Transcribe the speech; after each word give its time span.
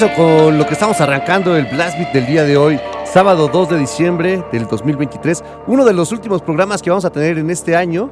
Con 0.00 0.56
lo 0.56 0.66
que 0.66 0.72
estamos 0.72 0.98
arrancando 1.02 1.54
el 1.54 1.66
Blast 1.66 1.98
Beat 1.98 2.14
del 2.14 2.26
día 2.26 2.42
de 2.44 2.56
hoy, 2.56 2.80
sábado 3.04 3.48
2 3.48 3.68
de 3.68 3.78
diciembre 3.78 4.42
del 4.50 4.66
2023, 4.66 5.44
uno 5.66 5.84
de 5.84 5.92
los 5.92 6.10
últimos 6.10 6.40
programas 6.40 6.80
que 6.80 6.88
vamos 6.88 7.04
a 7.04 7.10
tener 7.10 7.36
en 7.36 7.50
este 7.50 7.76
año. 7.76 8.10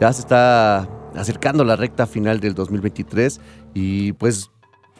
Ya 0.00 0.10
se 0.14 0.22
está 0.22 0.88
acercando 1.14 1.62
la 1.62 1.76
recta 1.76 2.06
final 2.06 2.40
del 2.40 2.54
2023 2.54 3.38
y 3.74 4.14
pues 4.14 4.50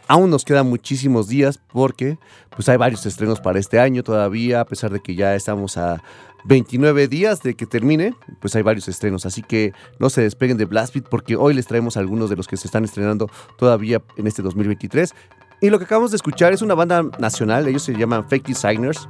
aún 0.08 0.28
nos 0.28 0.44
quedan 0.44 0.68
muchísimos 0.68 1.26
días 1.26 1.58
porque 1.72 2.18
pues 2.54 2.68
hay 2.68 2.76
varios 2.76 3.06
estrenos 3.06 3.40
para 3.40 3.58
este 3.58 3.80
año 3.80 4.02
todavía, 4.02 4.60
a 4.60 4.66
pesar 4.66 4.90
de 4.90 5.00
que 5.00 5.14
ya 5.14 5.34
estamos 5.34 5.78
a 5.78 6.02
29 6.44 7.08
días 7.08 7.42
de 7.42 7.54
que 7.54 7.64
termine, 7.64 8.14
pues 8.40 8.54
hay 8.56 8.62
varios 8.62 8.88
estrenos, 8.88 9.24
así 9.24 9.42
que 9.42 9.72
no 9.98 10.10
se 10.10 10.20
despeguen 10.20 10.58
de 10.58 10.66
Blast 10.66 10.92
Beat 10.92 11.08
porque 11.08 11.36
hoy 11.36 11.54
les 11.54 11.66
traemos 11.66 11.96
algunos 11.96 12.28
de 12.28 12.36
los 12.36 12.46
que 12.46 12.58
se 12.58 12.66
están 12.68 12.84
estrenando 12.84 13.30
todavía 13.56 14.02
en 14.18 14.26
este 14.26 14.42
2023 14.42 15.14
y 15.60 15.70
lo 15.70 15.78
que 15.78 15.84
acabamos 15.84 16.10
de 16.10 16.16
escuchar 16.16 16.52
es 16.52 16.62
una 16.62 16.74
banda 16.74 17.04
nacional, 17.18 17.68
ellos 17.68 17.82
se 17.82 17.94
llaman 17.94 18.28
Fake 18.28 18.46
Designers. 18.46 19.08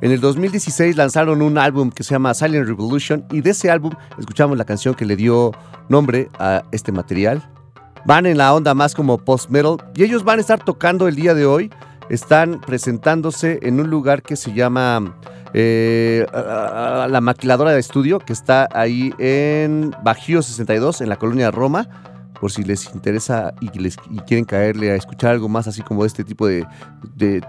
En 0.00 0.12
el 0.12 0.20
2016 0.20 0.96
lanzaron 0.96 1.42
un 1.42 1.58
álbum 1.58 1.90
que 1.90 2.04
se 2.04 2.14
llama 2.14 2.32
Silent 2.34 2.68
Revolution 2.68 3.24
y 3.32 3.40
de 3.40 3.50
ese 3.50 3.70
álbum 3.70 3.92
escuchamos 4.16 4.56
la 4.56 4.64
canción 4.64 4.94
que 4.94 5.04
le 5.04 5.16
dio 5.16 5.52
nombre 5.88 6.30
a 6.38 6.62
este 6.70 6.92
material. 6.92 7.50
Van 8.04 8.26
en 8.26 8.38
la 8.38 8.54
onda 8.54 8.74
más 8.74 8.94
como 8.94 9.18
post-metal 9.18 9.78
y 9.96 10.04
ellos 10.04 10.22
van 10.22 10.38
a 10.38 10.40
estar 10.40 10.62
tocando 10.62 11.08
el 11.08 11.16
día 11.16 11.34
de 11.34 11.46
hoy. 11.46 11.70
Están 12.10 12.60
presentándose 12.60 13.58
en 13.62 13.80
un 13.80 13.90
lugar 13.90 14.22
que 14.22 14.36
se 14.36 14.54
llama 14.54 15.16
eh, 15.52 16.26
La 16.32 17.20
Maquiladora 17.20 17.72
de 17.72 17.80
Estudio, 17.80 18.18
que 18.20 18.32
está 18.32 18.68
ahí 18.72 19.12
en 19.18 19.94
Bajío 20.04 20.42
62, 20.42 21.00
en 21.00 21.08
la 21.08 21.16
colonia 21.16 21.50
Roma 21.50 21.88
por 22.40 22.52
si 22.52 22.62
les 22.62 22.92
interesa 22.94 23.52
y, 23.60 23.76
les, 23.78 23.96
quieren 24.26 24.44
caerle 24.44 24.90
a 24.90 24.96
escuchar 24.96 25.32
algo 25.32 25.48
más 25.48 25.66
así 25.66 25.82
como 25.82 26.04
este 26.04 26.24
tipo 26.24 26.46
de, 26.46 26.66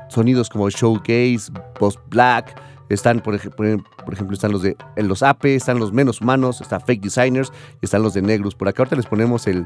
sonidos 0.09 0.49
como 0.49 0.69
showcase, 0.69 1.51
post 1.79 1.99
black. 2.09 2.59
Están, 2.89 3.19
por, 3.19 3.35
ejemplo, 3.35 4.33
están 4.33 4.51
los 4.51 4.63
de 4.63 4.75
los 4.97 5.21
AP, 5.21 5.45
están 5.45 5.77
los 5.77 5.93
menos 5.93 6.21
humanos, 6.21 6.59
está 6.59 6.79
Fake 6.79 7.03
Designers 7.03 7.51
están 7.83 8.01
los 8.01 8.15
de 8.15 8.23
Negros. 8.23 8.55
Por 8.55 8.67
acá 8.67 8.81
ahorita 8.81 8.95
les 8.95 9.05
ponemos 9.05 9.45
el, 9.45 9.65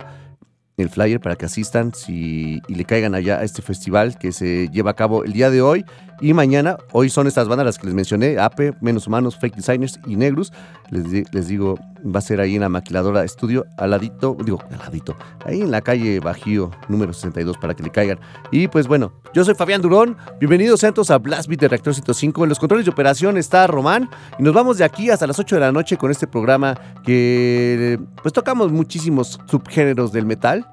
flyer 0.89 1.21
para 1.21 1.37
que 1.37 1.45
asistan 1.45 1.93
si, 1.93 2.61
y 2.67 2.75
le 2.75 2.83
caigan 2.83 3.15
allá 3.15 3.39
a 3.39 3.43
este 3.43 3.61
festival 3.61 4.17
que 4.19 4.33
se 4.33 4.67
lleva 4.69 4.91
a 4.91 4.95
cabo 4.95 5.23
el 5.23 5.31
día 5.31 5.49
de 5.49 5.61
hoy 5.61 5.85
y 6.23 6.33
mañana. 6.33 6.77
Hoy 6.93 7.09
son 7.09 7.27
estas 7.27 7.49
bandas 7.49 7.65
las 7.65 7.77
que 7.77 7.85
les 7.85 7.93
mencioné, 7.93 8.39
AP, 8.39 8.77
Menos 8.79 9.07
Humanos, 9.07 9.37
Fake 9.37 9.57
Designers 9.57 9.99
y 10.07 10.15
Negrus. 10.15 10.53
Les, 10.89 11.33
les 11.33 11.47
digo, 11.49 11.77
va 12.03 12.19
a 12.19 12.21
ser 12.21 12.39
ahí 12.39 12.55
en 12.55 12.61
la 12.61 12.69
maquiladora 12.69 13.25
estudio, 13.25 13.65
al 13.77 13.89
ladito, 13.89 14.37
digo, 14.45 14.59
al 14.71 15.01
ahí 15.45 15.59
en 15.59 15.69
la 15.69 15.81
calle 15.81 16.21
Bajío, 16.21 16.71
número 16.87 17.11
62, 17.11 17.57
para 17.57 17.73
que 17.73 17.83
le 17.83 17.89
caigan. 17.89 18.19
Y 18.51 18.69
pues 18.69 18.87
bueno, 18.87 19.11
yo 19.33 19.43
soy 19.43 19.53
Fabián 19.53 19.81
Durón, 19.81 20.15
bienvenidos 20.39 20.79
todos 20.93 21.11
a 21.11 21.17
Blast 21.17 21.49
Beat 21.49 21.59
de 21.59 21.67
Reactor 21.67 21.93
105. 21.93 22.43
En 22.43 22.49
los 22.49 22.59
controles 22.59 22.85
de 22.85 22.91
operación 22.91 23.37
está 23.37 23.67
Román 23.67 24.09
y 24.39 24.43
nos 24.43 24.53
vamos 24.53 24.77
de 24.77 24.85
aquí 24.85 25.09
hasta 25.09 25.27
las 25.27 25.39
8 25.39 25.57
de 25.57 25.59
la 25.59 25.73
noche 25.73 25.97
con 25.97 26.09
este 26.09 26.25
programa 26.25 26.75
que 27.03 27.99
pues 28.21 28.31
tocamos 28.31 28.71
muchísimos 28.71 29.41
subgéneros 29.47 30.13
del 30.13 30.25
metal 30.25 30.65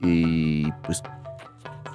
y 0.00 0.72
pues 0.86 1.02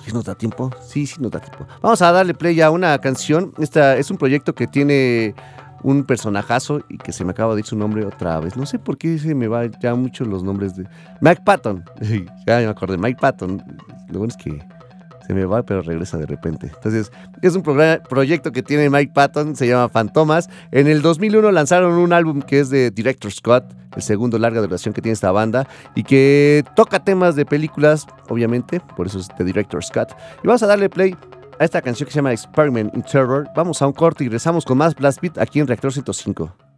¿Sí 0.04 0.12
nos 0.14 0.26
da 0.26 0.36
tiempo? 0.36 0.72
Sí, 0.82 1.06
sí 1.06 1.16
nos 1.20 1.32
da 1.32 1.40
tiempo. 1.40 1.68
Vamos 1.82 2.02
a 2.02 2.12
darle 2.12 2.34
play 2.34 2.60
a 2.62 2.72
una 2.72 2.98
canción. 3.00 3.54
Esta 3.60 3.98
es 3.98 4.10
un 4.12 4.18
proyecto 4.18 4.56
que 4.56 4.68
tiene 4.68 5.36
un 5.84 6.04
personajazo 6.04 6.82
y 6.90 6.98
que 6.98 7.12
se 7.12 7.24
me 7.24 7.32
acaba 7.32 7.54
de 7.54 7.58
decir 7.58 7.72
su 7.72 7.78
nombre 7.78 8.06
otra 8.06 8.40
vez. 8.40 8.58
No 8.58 8.66
sé 8.66 8.80
por 8.80 8.98
qué 8.98 9.18
se 9.18 9.36
me 9.36 9.48
va 9.48 9.66
ya 9.82 9.96
mucho 9.96 10.26
los 10.26 10.44
nombres 10.44 10.76
de 10.76 10.88
Mike 11.22 11.42
Patton. 11.46 11.84
ya 12.48 12.58
me 12.58 12.68
acordé, 12.68 12.98
Mike 12.98 13.20
Patton. 13.20 13.64
Lo 14.10 14.20
bueno 14.20 14.34
es 14.36 14.38
que 14.38 14.60
se 15.30 15.36
me 15.36 15.46
va, 15.46 15.62
pero 15.62 15.84
regresa 15.84 16.18
de 16.18 16.26
repente. 16.26 16.72
Entonces, 16.74 17.12
es 17.44 17.56
un 17.56 17.62
proyecto 17.62 18.52
que 18.52 18.64
tiene 18.64 18.90
Mike 18.90 19.12
Patton, 19.14 19.56
se 19.56 19.68
llama 19.68 19.88
Fantomas. 19.88 20.50
En 20.72 20.88
el 20.88 21.04
2001 21.04 21.52
lanzaron 21.52 21.94
un 22.00 22.14
álbum 22.14 22.42
que 22.42 22.60
es 22.60 22.72
de 22.72 22.90
Director 22.90 23.32
Scott, 23.32 23.64
el 23.96 24.02
segundo 24.02 24.40
larga 24.40 24.60
duración 24.60 24.92
que 24.92 25.04
tiene 25.04 25.14
esta 25.14 25.32
banda, 25.32 25.68
y 25.94 26.02
que 26.02 26.66
toca 26.76 27.04
temas 27.04 27.36
de 27.36 27.46
películas, 27.46 28.08
obviamente, 28.28 28.82
por 28.98 29.06
eso 29.06 29.20
es 29.20 29.28
de 29.38 29.46
Director 29.46 29.84
Scott. 29.84 30.16
Y 30.44 30.48
vamos 30.48 30.64
a 30.64 30.68
darle 30.68 30.90
play 30.90 31.16
a 31.60 31.64
esta 31.64 31.80
canción 31.84 32.08
que 32.08 32.14
se 32.14 32.16
llama 32.16 32.32
Experiment 32.32 32.92
in 32.96 33.04
Terror. 33.04 33.48
Vamos 33.56 33.84
a 33.84 33.86
un 33.86 33.94
corte 33.94 34.24
y 34.24 34.30
regresamos 34.30 34.66
con 34.66 34.80
más 34.80 34.96
Blast 34.96 35.22
Beat 35.22 35.38
aquí 35.38 35.60
en 35.60 35.68
Reactor 35.68 35.94
105. 35.94 36.69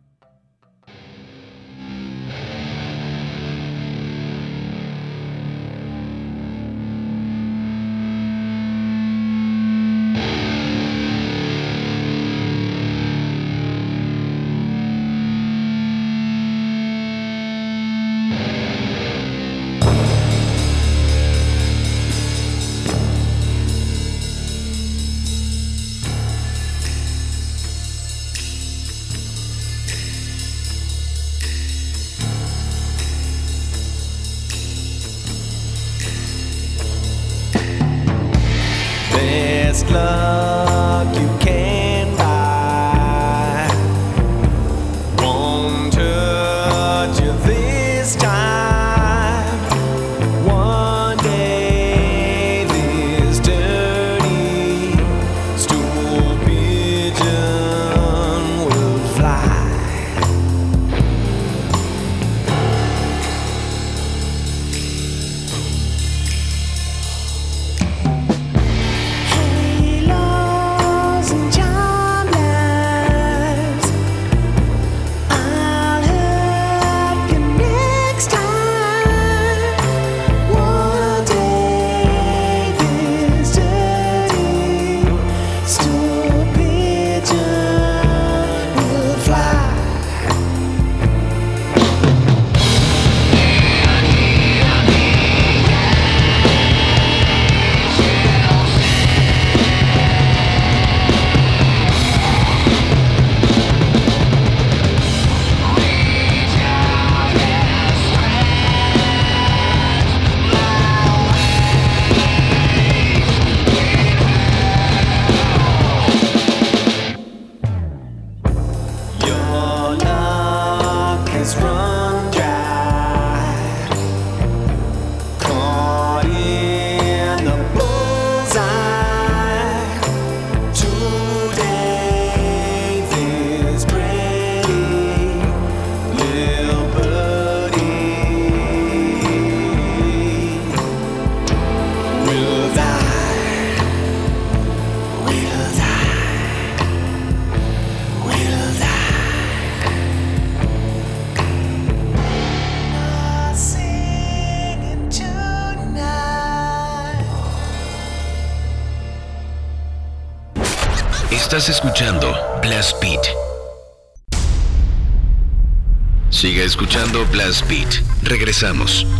Blast 167.26 167.68
Beat. 167.68 168.02
Regresamos. 168.24 169.11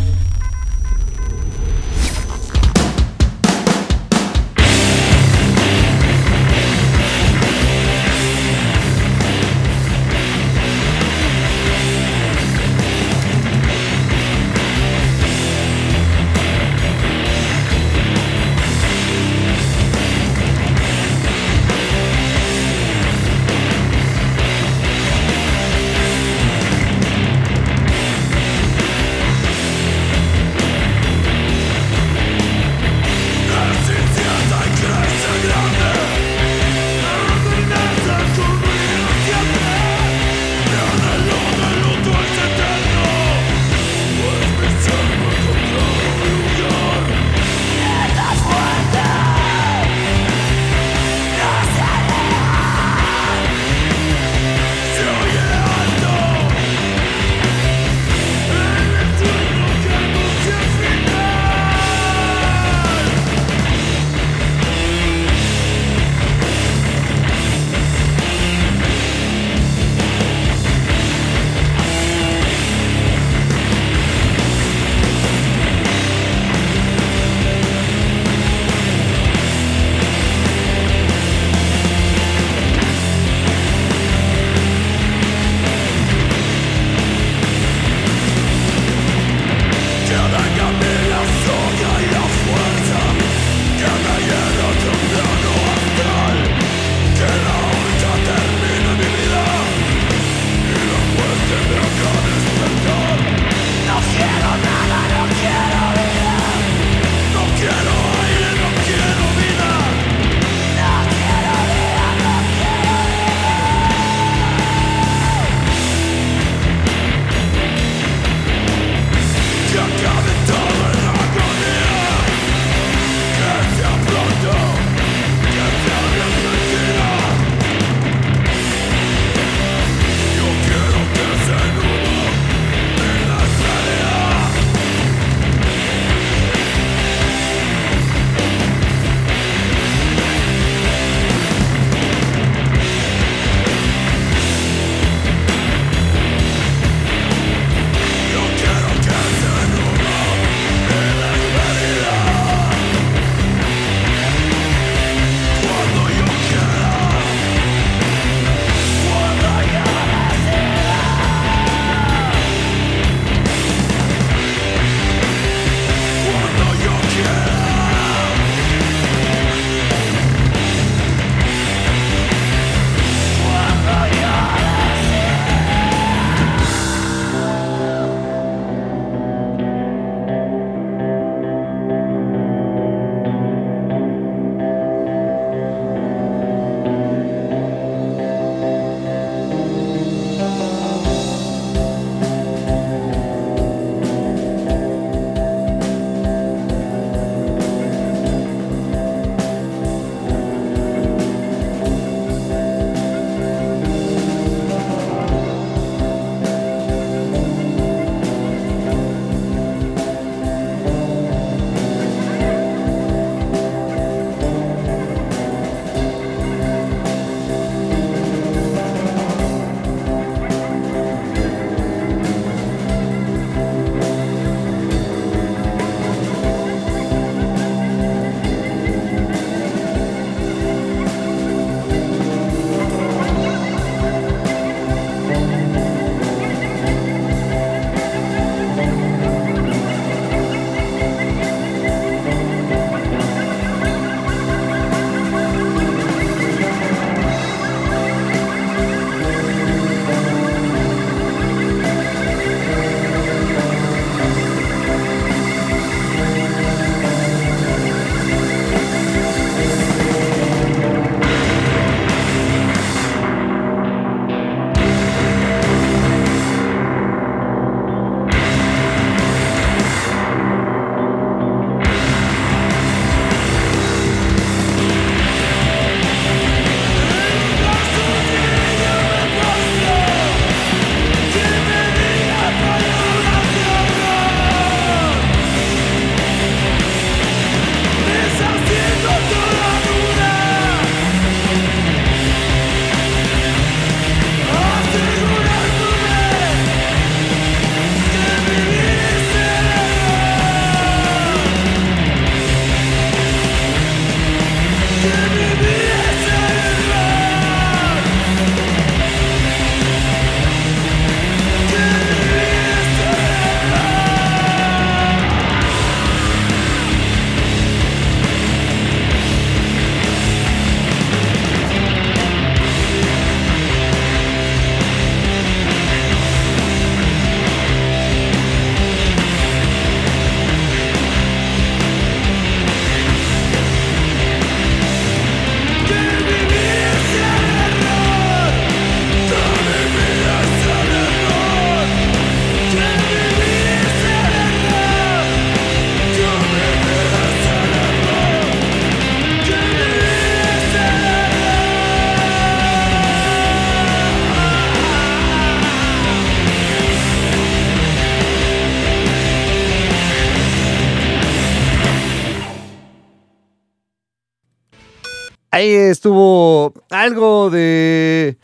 Ahí 365.62 365.76
estuvo 365.76 366.74
algo 366.90 367.52
de 367.52 368.36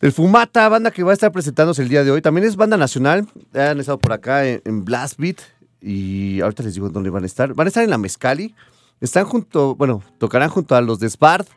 del 0.00 0.12
Fumata, 0.12 0.68
banda 0.68 0.92
que 0.92 1.02
va 1.02 1.10
a 1.10 1.14
estar 1.14 1.32
presentándose 1.32 1.82
el 1.82 1.88
día 1.88 2.04
de 2.04 2.12
hoy. 2.12 2.22
También 2.22 2.46
es 2.46 2.54
banda 2.54 2.76
nacional. 2.76 3.26
Han 3.52 3.80
estado 3.80 3.98
por 3.98 4.12
acá 4.12 4.46
en, 4.46 4.84
Blast 4.84 5.18
Beat. 5.18 5.38
Y 5.80 6.40
ahorita 6.40 6.62
les 6.62 6.74
digo 6.74 6.88
dónde 6.88 7.10
van 7.10 7.24
a 7.24 7.26
estar. 7.26 7.52
Van 7.54 7.66
a 7.66 7.68
estar 7.68 7.82
en 7.82 7.90
la 7.90 7.98
Mezcali. 7.98 8.54
Están 9.00 9.24
junto, 9.24 9.74
bueno, 9.74 10.04
tocarán 10.18 10.50
junto 10.50 10.76
a 10.76 10.80
los 10.80 11.00
de 11.00 11.10
Spart. 11.10 11.48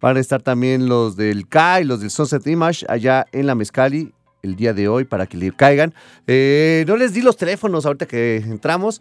Van 0.00 0.16
a 0.16 0.20
estar 0.20 0.40
también 0.40 0.88
los 0.88 1.16
del 1.16 1.48
K 1.48 1.80
y 1.80 1.84
los 1.84 1.98
del 1.98 2.10
Sunset 2.10 2.46
Image 2.46 2.86
allá 2.88 3.26
en 3.32 3.48
la 3.48 3.56
Mezcali 3.56 4.12
el 4.42 4.54
día 4.54 4.72
de 4.72 4.86
hoy 4.86 5.06
para 5.06 5.26
que 5.26 5.36
le 5.36 5.50
caigan. 5.50 5.92
Eh, 6.28 6.84
no 6.86 6.96
les 6.96 7.12
di 7.12 7.20
los 7.20 7.36
teléfonos 7.36 7.84
ahorita 7.84 8.06
que 8.06 8.36
entramos. 8.36 9.00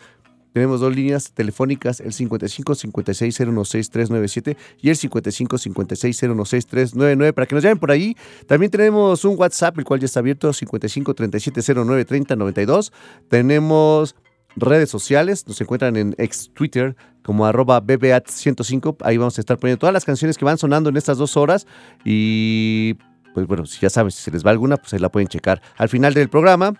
Tenemos 0.54 0.80
dos 0.80 0.96
líneas 0.96 1.32
telefónicas, 1.34 2.00
el 2.00 2.14
55 2.14 2.76
56 2.76 3.38
016 3.38 3.90
397 3.90 4.58
y 4.82 4.90
el 4.90 4.96
55 4.96 5.58
56 5.58 6.20
016 6.20 6.66
399 6.66 7.34
para 7.34 7.46
que 7.46 7.56
nos 7.56 7.64
llamen 7.64 7.80
por 7.80 7.92
ahí. 7.92 8.16
También 8.48 8.72
tenemos 8.72 9.24
un 9.26 9.38
WhatsApp, 9.38 9.78
el 9.78 9.86
cual 9.86 10.00
ya 10.00 10.06
está 10.06 10.20
abierto, 10.20 10.52
55 10.52 11.14
37 11.14 11.62
09 11.76 12.06
30 12.06 12.36
92. 12.36 12.92
Tenemos 13.30 14.16
redes 14.56 14.90
sociales, 14.90 15.48
nos 15.48 15.62
encuentran 15.62 15.96
en 15.96 16.16
ex 16.18 16.52
Twitter 16.54 16.96
como 17.24 17.46
arroba 17.46 17.82
BBAT105. 17.82 18.98
Ahí 19.02 19.18
vamos 19.18 19.38
a 19.38 19.42
estar 19.42 19.58
poniendo 19.58 19.80
todas 19.80 19.94
las 19.94 20.06
canciones 20.06 20.38
que 20.38 20.46
van 20.46 20.58
sonando 20.58 20.90
en 20.90 20.98
estas 20.98 21.18
dos 21.18 21.38
horas 21.38 21.68
y 22.04 22.96
pues 23.34 23.46
bueno, 23.46 23.66
si 23.66 23.80
ya 23.80 23.90
saben, 23.90 24.12
si 24.12 24.24
se 24.24 24.32
les 24.32 24.46
va 24.46 24.52
alguna, 24.52 24.78
pues 24.78 24.94
ahí 24.94 25.00
la 25.00 25.10
pueden 25.10 25.28
checar. 25.28 25.62
Al 25.78 25.90
final 25.90 26.14
del 26.14 26.30
programa 26.30 26.74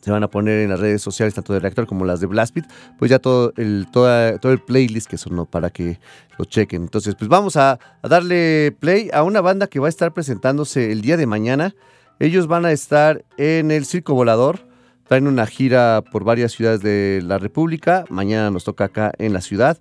se 0.00 0.10
van 0.10 0.22
a 0.22 0.28
poner 0.28 0.60
en 0.60 0.70
las 0.70 0.80
redes 0.80 1.02
sociales, 1.02 1.34
tanto 1.34 1.52
de 1.52 1.60
Reactor 1.60 1.86
como 1.86 2.04
las 2.04 2.20
de 2.20 2.26
Blastbeat, 2.26 2.66
pues 2.98 3.10
ya 3.10 3.18
todo 3.18 3.52
el, 3.56 3.86
todo 3.92 4.52
el 4.52 4.58
playlist 4.60 5.08
que 5.08 5.18
sonó 5.18 5.44
para 5.44 5.70
que 5.70 5.98
lo 6.38 6.44
chequen. 6.46 6.82
Entonces, 6.82 7.14
pues 7.14 7.28
vamos 7.28 7.56
a, 7.56 7.78
darle 8.02 8.74
play 8.78 9.10
a 9.12 9.22
una 9.22 9.40
banda 9.40 9.66
que 9.66 9.78
va 9.78 9.86
a 9.86 9.90
estar 9.90 10.12
presentándose 10.12 10.90
el 10.90 11.02
día 11.02 11.16
de 11.16 11.26
mañana. 11.26 11.74
Ellos 12.18 12.46
van 12.46 12.64
a 12.64 12.72
estar 12.72 13.24
en 13.36 13.70
el 13.70 13.84
Circo 13.84 14.14
Volador, 14.14 14.60
traen 15.06 15.26
una 15.26 15.46
gira 15.46 16.02
por 16.10 16.24
varias 16.24 16.52
ciudades 16.52 16.80
de 16.80 17.20
la 17.22 17.38
República. 17.38 18.04
Mañana 18.08 18.50
nos 18.50 18.64
toca 18.64 18.84
acá 18.84 19.12
en 19.18 19.32
la 19.32 19.40
ciudad. 19.40 19.78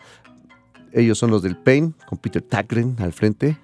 Ellos 0.92 1.18
son 1.18 1.32
los 1.32 1.44
del 1.44 1.56
Pain, 1.56 1.94
con 2.08 2.18
Peter 2.18 2.42
Tagren 2.42 2.96
al 3.00 3.14
frente. 3.14 3.58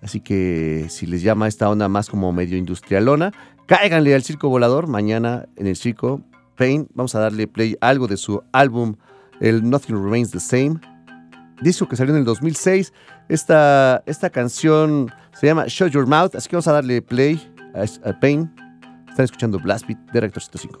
Así 0.00 0.18
que 0.20 0.86
si 0.88 1.06
les 1.06 1.22
llama 1.22 1.46
esta 1.46 1.70
onda 1.70 1.88
más 1.88 2.10
como 2.10 2.32
medio 2.32 2.56
industrialona, 2.56 3.32
cáiganle 3.72 4.14
al 4.14 4.22
Circo 4.22 4.50
Volador 4.50 4.86
mañana 4.86 5.46
en 5.56 5.66
el 5.66 5.76
Circo 5.76 6.20
Pain. 6.58 6.88
Vamos 6.92 7.14
a 7.14 7.20
darle 7.20 7.46
play 7.46 7.74
algo 7.80 8.06
de 8.06 8.18
su 8.18 8.42
álbum, 8.52 8.96
el 9.40 9.66
Nothing 9.68 9.96
Remains 9.96 10.30
the 10.30 10.40
Same. 10.40 10.78
Disco 11.62 11.88
que 11.88 11.96
salió 11.96 12.12
en 12.12 12.18
el 12.18 12.26
2006. 12.26 12.92
Esta, 13.30 14.02
esta 14.04 14.28
canción 14.28 15.10
se 15.32 15.46
llama 15.46 15.68
Show 15.68 15.88
Your 15.88 16.06
Mouth, 16.06 16.34
así 16.34 16.50
que 16.50 16.56
vamos 16.56 16.68
a 16.68 16.72
darle 16.72 17.00
play 17.00 17.40
a, 17.74 18.12
Pain. 18.20 18.54
Están 19.08 19.24
escuchando 19.24 19.58
Blast 19.58 19.86
Beat 19.86 20.00
de 20.12 20.20
Rector 20.20 20.42
105. 20.42 20.78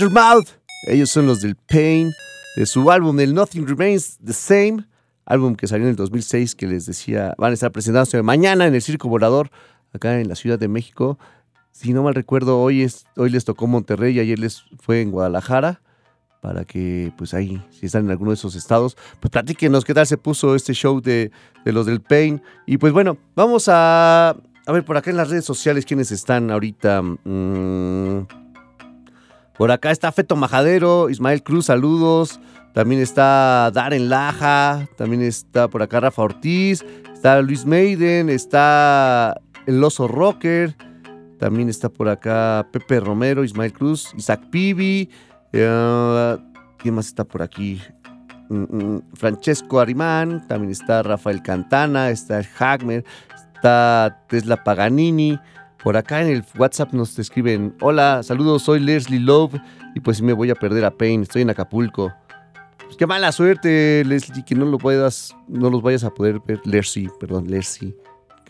Your 0.00 0.10
Mouth. 0.10 0.48
Ellos 0.86 1.10
son 1.10 1.26
los 1.26 1.42
del 1.42 1.56
Pain, 1.56 2.10
de 2.56 2.64
su 2.64 2.90
álbum 2.90 3.20
El 3.20 3.34
Nothing 3.34 3.66
Remains 3.66 4.18
the 4.24 4.32
Same, 4.32 4.86
álbum 5.26 5.54
que 5.54 5.66
salió 5.66 5.84
en 5.84 5.90
el 5.90 5.96
2006 5.96 6.54
que 6.54 6.66
les 6.66 6.86
decía, 6.86 7.34
van 7.36 7.50
a 7.50 7.54
estar 7.54 7.70
presentándose 7.70 8.22
mañana 8.22 8.66
en 8.66 8.74
el 8.74 8.80
Circo 8.80 9.10
Volador, 9.10 9.50
acá 9.92 10.18
en 10.18 10.28
la 10.28 10.36
Ciudad 10.36 10.58
de 10.58 10.68
México. 10.68 11.18
si 11.72 11.92
no 11.92 12.02
mal 12.02 12.14
recuerdo, 12.14 12.62
hoy, 12.62 12.82
es, 12.82 13.04
hoy 13.16 13.28
les 13.28 13.44
tocó 13.44 13.66
Monterrey 13.66 14.16
y 14.16 14.20
ayer 14.20 14.38
les 14.38 14.64
fue 14.80 15.02
en 15.02 15.10
Guadalajara. 15.10 15.82
Para 16.40 16.64
que, 16.64 17.12
pues 17.18 17.34
ahí, 17.34 17.62
si 17.68 17.84
están 17.84 18.06
en 18.06 18.12
alguno 18.12 18.30
de 18.30 18.36
esos 18.36 18.54
estados, 18.54 18.96
pues 19.20 19.30
platíquenos 19.30 19.84
qué 19.84 19.92
tal 19.92 20.06
se 20.06 20.16
puso 20.16 20.54
este 20.54 20.72
show 20.72 21.02
de, 21.02 21.30
de 21.66 21.72
los 21.72 21.84
del 21.84 22.00
Pain. 22.00 22.42
Y 22.66 22.78
pues 22.78 22.94
bueno, 22.94 23.18
vamos 23.36 23.68
a, 23.68 24.30
a 24.30 24.72
ver 24.72 24.82
por 24.82 24.96
acá 24.96 25.10
en 25.10 25.18
las 25.18 25.28
redes 25.28 25.44
sociales 25.44 25.84
quiénes 25.84 26.10
están 26.10 26.50
ahorita. 26.50 27.02
Mm, 27.02 28.39
por 29.60 29.70
acá 29.72 29.90
está 29.90 30.10
Feto 30.10 30.36
Majadero, 30.36 31.10
Ismael 31.10 31.42
Cruz, 31.42 31.66
saludos. 31.66 32.40
También 32.72 33.02
está 33.02 33.70
Darren 33.70 34.08
Laja, 34.08 34.88
también 34.96 35.20
está 35.20 35.68
por 35.68 35.82
acá 35.82 36.00
Rafa 36.00 36.22
Ortiz, 36.22 36.82
está 37.12 37.42
Luis 37.42 37.66
Maiden, 37.66 38.30
está 38.30 39.38
El 39.66 39.84
Oso 39.84 40.08
Rocker, 40.08 40.74
también 41.38 41.68
está 41.68 41.90
por 41.90 42.08
acá 42.08 42.68
Pepe 42.72 43.00
Romero, 43.00 43.44
Ismael 43.44 43.74
Cruz, 43.74 44.14
Isaac 44.16 44.40
Pibi, 44.50 45.10
eh, 45.52 46.38
¿quién 46.78 46.94
más 46.94 47.08
está 47.08 47.24
por 47.24 47.42
aquí? 47.42 47.82
Mm, 48.48 48.62
mm, 48.62 49.02
Francesco 49.12 49.78
Arimán, 49.78 50.48
también 50.48 50.70
está 50.70 51.02
Rafael 51.02 51.42
Cantana, 51.42 52.08
está 52.08 52.40
Hagmer, 52.58 53.04
está 53.54 54.24
Tesla 54.26 54.64
Paganini. 54.64 55.38
Por 55.82 55.96
acá 55.96 56.20
en 56.20 56.28
el 56.28 56.44
WhatsApp 56.58 56.92
nos 56.92 57.18
escriben, 57.18 57.74
hola, 57.80 58.22
saludos, 58.22 58.62
soy 58.62 58.80
Leslie 58.80 59.18
Love 59.18 59.54
y 59.94 60.00
pues 60.00 60.20
me 60.20 60.34
voy 60.34 60.50
a 60.50 60.54
perder 60.54 60.84
a 60.84 60.90
Pain, 60.90 61.22
estoy 61.22 61.42
en 61.42 61.50
Acapulco. 61.50 62.12
Pues 62.84 62.96
qué 62.98 63.06
mala 63.06 63.32
suerte, 63.32 64.04
Leslie, 64.04 64.44
que 64.44 64.54
no 64.54 64.66
lo 64.66 64.76
puedas, 64.76 65.34
no 65.48 65.70
los 65.70 65.80
vayas 65.80 66.04
a 66.04 66.10
poder 66.10 66.40
ver, 66.46 66.60
Leslie, 66.64 67.08
perdón, 67.18 67.46
Leslie. 67.50 67.96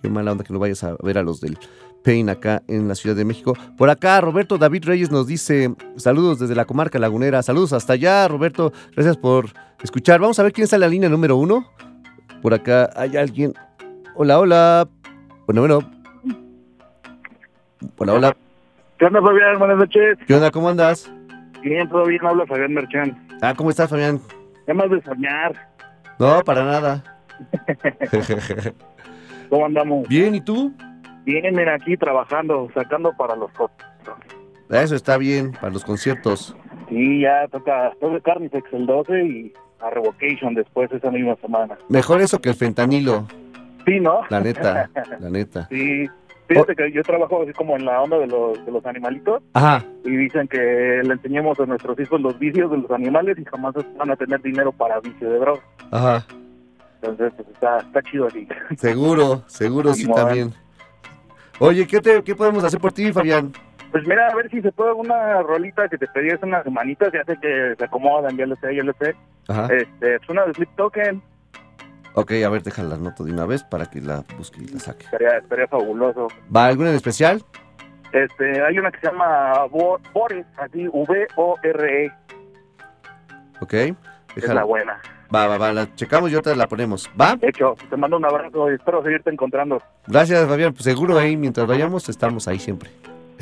Qué 0.02 0.08
mala 0.08 0.32
onda 0.32 0.42
que 0.42 0.52
no 0.52 0.58
vayas 0.58 0.82
a 0.82 0.96
ver 1.02 1.18
a 1.18 1.22
los 1.22 1.40
del 1.40 1.56
Pain 2.02 2.30
acá 2.30 2.62
en 2.66 2.88
la 2.88 2.96
Ciudad 2.96 3.14
de 3.14 3.24
México. 3.24 3.54
Por 3.76 3.90
acá, 3.90 4.20
Roberto 4.20 4.58
David 4.58 4.84
Reyes 4.86 5.12
nos 5.12 5.28
dice, 5.28 5.72
saludos 5.96 6.40
desde 6.40 6.56
la 6.56 6.64
comarca 6.64 6.98
lagunera, 6.98 7.42
saludos 7.42 7.72
hasta 7.74 7.92
allá, 7.92 8.26
Roberto, 8.26 8.72
gracias 8.92 9.16
por 9.16 9.50
escuchar. 9.82 10.18
Vamos 10.20 10.38
a 10.40 10.42
ver 10.42 10.52
quién 10.52 10.64
está 10.64 10.76
en 10.76 10.80
la 10.80 10.88
línea 10.88 11.08
número 11.08 11.36
uno. 11.36 11.70
Por 12.42 12.54
acá 12.54 12.90
hay 12.96 13.16
alguien. 13.16 13.54
Hola, 14.16 14.38
hola. 14.40 14.88
Bueno, 15.46 15.60
bueno. 15.60 15.99
Hola, 17.96 18.14
hola. 18.14 18.36
¿Qué 18.98 19.06
onda, 19.06 19.22
Fabián? 19.22 19.58
Buenas 19.58 19.78
noches. 19.78 20.18
¿Qué 20.26 20.34
onda? 20.34 20.50
¿Cómo 20.50 20.68
andas? 20.68 21.10
Bien, 21.62 21.88
todo 21.88 22.04
bien, 22.06 22.24
habla 22.24 22.46
Fabián 22.46 22.74
Merchán. 22.74 23.26
Ah, 23.40 23.54
¿cómo 23.56 23.70
estás, 23.70 23.90
Fabián? 23.90 24.20
Ya 24.66 24.74
más 24.74 24.90
de 24.90 25.02
soñar. 25.02 25.68
No, 26.18 26.42
para 26.42 26.64
nada. 26.64 27.02
¿Cómo 29.48 29.66
andamos? 29.66 30.08
Bien, 30.08 30.34
¿y 30.34 30.40
tú? 30.40 30.72
Bien, 31.24 31.54
mira, 31.54 31.74
aquí 31.74 31.96
trabajando, 31.96 32.68
sacando 32.74 33.12
para 33.16 33.36
los 33.36 33.50
conciertos. 33.52 34.16
Eso 34.68 34.94
está 34.94 35.16
bien, 35.16 35.52
para 35.52 35.70
los 35.72 35.84
conciertos. 35.84 36.56
Sí, 36.88 37.20
ya 37.20 37.48
toca, 37.48 37.92
toca 38.00 38.20
Carnifex 38.20 38.72
el 38.72 38.86
12 38.86 39.24
y 39.24 39.52
a 39.80 39.90
Revocation 39.90 40.54
después 40.54 40.92
esa 40.92 41.10
misma 41.10 41.36
semana. 41.36 41.78
Mejor 41.88 42.20
eso 42.20 42.40
que 42.40 42.50
el 42.50 42.54
fentanilo. 42.54 43.26
Sí, 43.86 43.98
¿no? 44.00 44.20
La 44.28 44.40
neta, 44.40 44.90
la 45.20 45.30
neta. 45.30 45.66
Sí. 45.70 46.06
Fíjate 46.50 46.74
que 46.74 46.90
yo 46.90 47.02
trabajo 47.04 47.42
así 47.42 47.52
como 47.52 47.76
en 47.76 47.84
la 47.84 48.02
onda 48.02 48.18
de 48.18 48.26
los, 48.26 48.66
de 48.66 48.72
los 48.72 48.84
animalitos 48.84 49.40
Ajá. 49.52 49.84
y 50.04 50.10
dicen 50.10 50.48
que 50.48 50.58
le 50.58 51.12
enseñemos 51.12 51.60
a 51.60 51.66
nuestros 51.66 51.96
hijos 52.00 52.20
los 52.20 52.36
vicios 52.40 52.68
de 52.72 52.78
los 52.78 52.90
animales 52.90 53.38
y 53.38 53.44
jamás 53.44 53.72
van 53.96 54.10
a 54.10 54.16
tener 54.16 54.42
dinero 54.42 54.72
para 54.72 54.98
vicio 54.98 55.30
de 55.30 55.38
droga. 55.38 55.60
Ajá. 55.92 56.26
Entonces, 57.00 57.32
pues 57.36 57.48
está, 57.50 57.78
está 57.78 58.02
chido 58.02 58.26
así. 58.26 58.48
Seguro, 58.76 59.44
seguro 59.46 59.94
sí 59.94 60.10
también. 60.12 60.52
Oye, 61.60 61.86
¿qué, 61.86 62.00
te, 62.00 62.20
¿qué 62.24 62.34
podemos 62.34 62.64
hacer 62.64 62.80
por 62.80 62.90
ti, 62.90 63.12
Fabián? 63.12 63.52
Pues 63.92 64.04
mira, 64.08 64.26
a 64.26 64.34
ver 64.34 64.50
si 64.50 64.60
se 64.60 64.72
puede 64.72 64.92
una 64.92 65.42
rolita 65.42 65.88
que 65.88 65.98
te 65.98 66.08
pedí 66.08 66.30
hace 66.30 66.46
unas 66.46 66.64
semanitas, 66.64 67.12
ya 67.12 67.22
sé 67.24 67.38
que 67.40 67.76
se 67.78 67.84
acomodan, 67.84 68.36
ya 68.36 68.46
lo 68.46 68.56
sé, 68.56 68.74
ya 68.74 68.82
lo 68.82 68.92
sé. 68.94 69.14
Ajá. 69.46 69.68
Este, 69.72 70.16
es 70.16 70.28
una 70.28 70.46
de 70.46 70.54
Sleep 70.54 70.74
Token, 70.74 71.22
Ok, 72.14 72.32
a 72.44 72.48
ver, 72.48 72.62
déjala 72.62 72.90
la 72.90 72.96
nota 72.98 73.22
de 73.24 73.32
una 73.32 73.46
vez 73.46 73.62
para 73.62 73.86
que 73.86 74.00
la 74.00 74.24
busque 74.36 74.60
y 74.62 74.66
la 74.68 74.80
saque. 74.80 75.04
estaría, 75.04 75.38
estaría 75.38 75.66
fabuloso. 75.68 76.28
¿Va 76.54 76.66
alguna 76.66 76.90
en 76.90 76.96
especial? 76.96 77.42
Este, 78.12 78.60
hay 78.62 78.78
una 78.78 78.90
que 78.90 78.98
se 79.00 79.06
llama 79.06 79.64
Bo- 79.70 80.00
Boris, 80.12 80.44
así, 80.58 80.88
V-O-R-E, 80.88 82.12
Ok. 83.60 83.72
es 83.74 83.94
Déjala. 84.34 84.54
la 84.60 84.64
buena. 84.64 85.00
Va, 85.32 85.46
va, 85.46 85.58
va, 85.58 85.72
la 85.72 85.94
checamos 85.94 86.32
y 86.32 86.34
otra 86.34 86.56
la 86.56 86.66
ponemos. 86.66 87.08
¿Va? 87.20 87.36
De 87.36 87.48
hecho, 87.50 87.76
te 87.88 87.96
mando 87.96 88.16
un 88.16 88.24
abrazo 88.24 88.68
y 88.70 88.74
espero 88.74 89.00
seguirte 89.04 89.30
encontrando. 89.30 89.80
Gracias, 90.08 90.48
Fabián. 90.48 90.72
Pues 90.72 90.82
seguro 90.82 91.16
ahí, 91.18 91.36
mientras 91.36 91.68
vayamos, 91.68 92.08
estamos 92.08 92.48
ahí 92.48 92.58
siempre. 92.58 92.90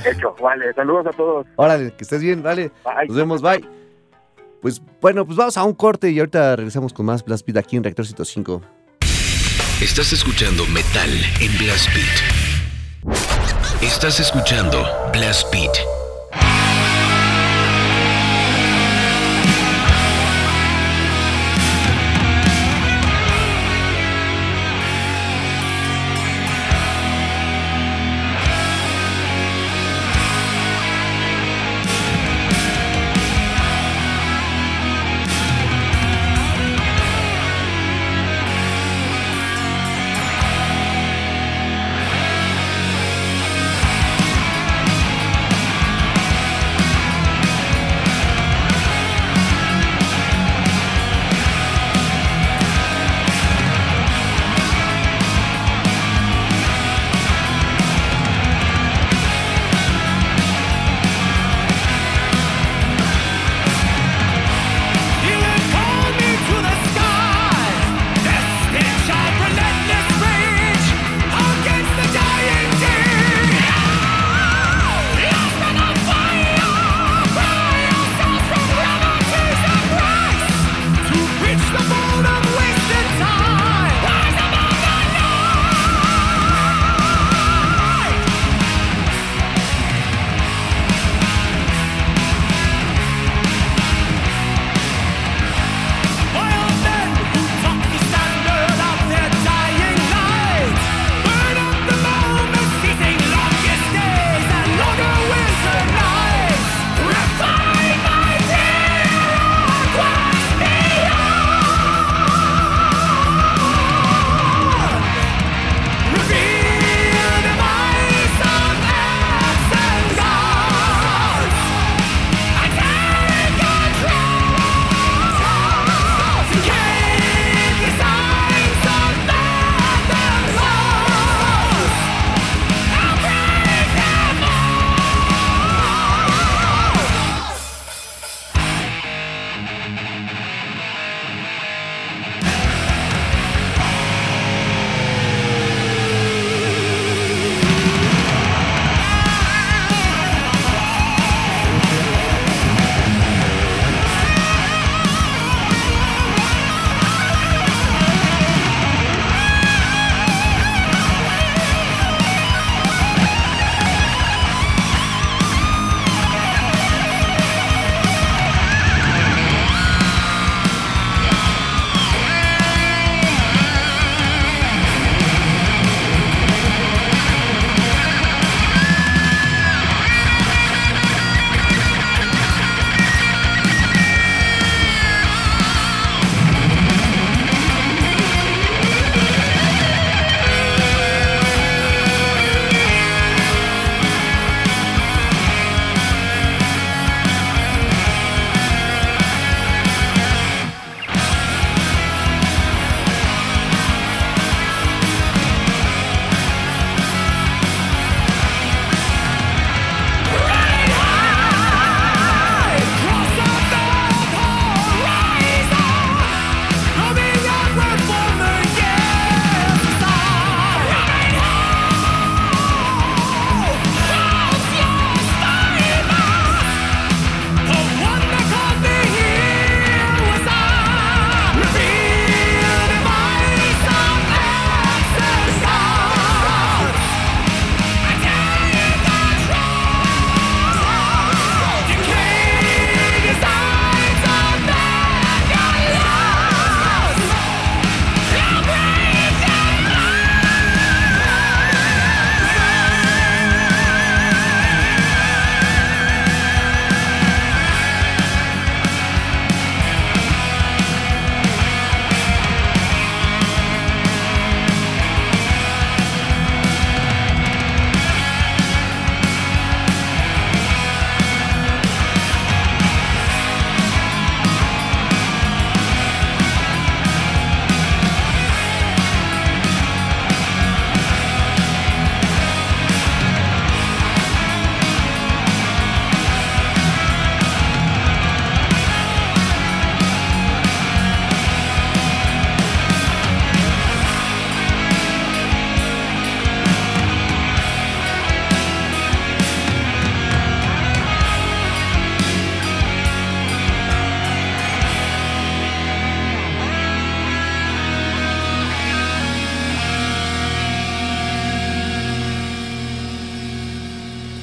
Hecho, 0.05 0.35
vale, 0.41 0.73
saludos 0.75 1.07
a 1.07 1.11
todos. 1.11 1.47
Órale, 1.57 1.91
que 1.93 2.03
estés 2.05 2.21
bien, 2.21 2.43
dale. 2.43 2.71
Bye. 2.85 3.09
Nos 3.09 3.17
vemos, 3.17 3.41
bye. 3.41 3.65
Pues 4.61 4.83
bueno, 5.01 5.25
pues 5.25 5.37
vamos 5.37 5.57
a 5.57 5.65
un 5.65 5.75
corte 5.75 6.11
y 6.11 6.19
ahorita 6.19 6.57
regresamos 6.57 6.93
con 6.93 7.07
más 7.07 7.25
Blast 7.25 7.47
Beat 7.47 7.59
aquí 7.59 7.77
en 7.77 7.85
Reactor 7.85 8.07
105. 8.07 8.63
Estás 9.81 10.13
escuchando 10.13 10.67
Metal 10.67 11.11
en 11.41 11.59
Blast 11.59 11.89
Beat. 11.95 13.83
Estás 13.83 14.19
escuchando 14.19 14.85
Blast 15.13 15.53
Beat. 15.53 15.98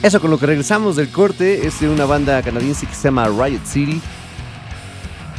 Eso 0.06 0.22
con 0.22 0.30
lo 0.30 0.38
que 0.38 0.46
regresamos 0.46 0.98
del 0.98 1.10
corte 1.10 1.66
es 1.66 1.80
de 1.80 1.90
una 1.90 2.06
banda 2.06 2.40
canadiense 2.44 2.86
que 2.86 2.94
se 2.94 3.06
llama 3.06 3.28
Riot 3.28 3.66
City. 3.66 4.00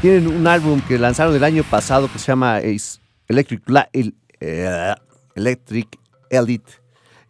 Tienen 0.03 0.27
un 0.27 0.45
álbum 0.49 0.81
que 0.81 0.99
lanzaron 0.99 1.37
el 1.37 1.45
año 1.45 1.63
pasado 1.63 2.11
que 2.13 2.19
se 2.19 2.27
llama 2.27 2.59
Electric, 3.29 3.63
eh, 4.41 4.95
Electric 5.37 5.87
Elite. 6.31 6.73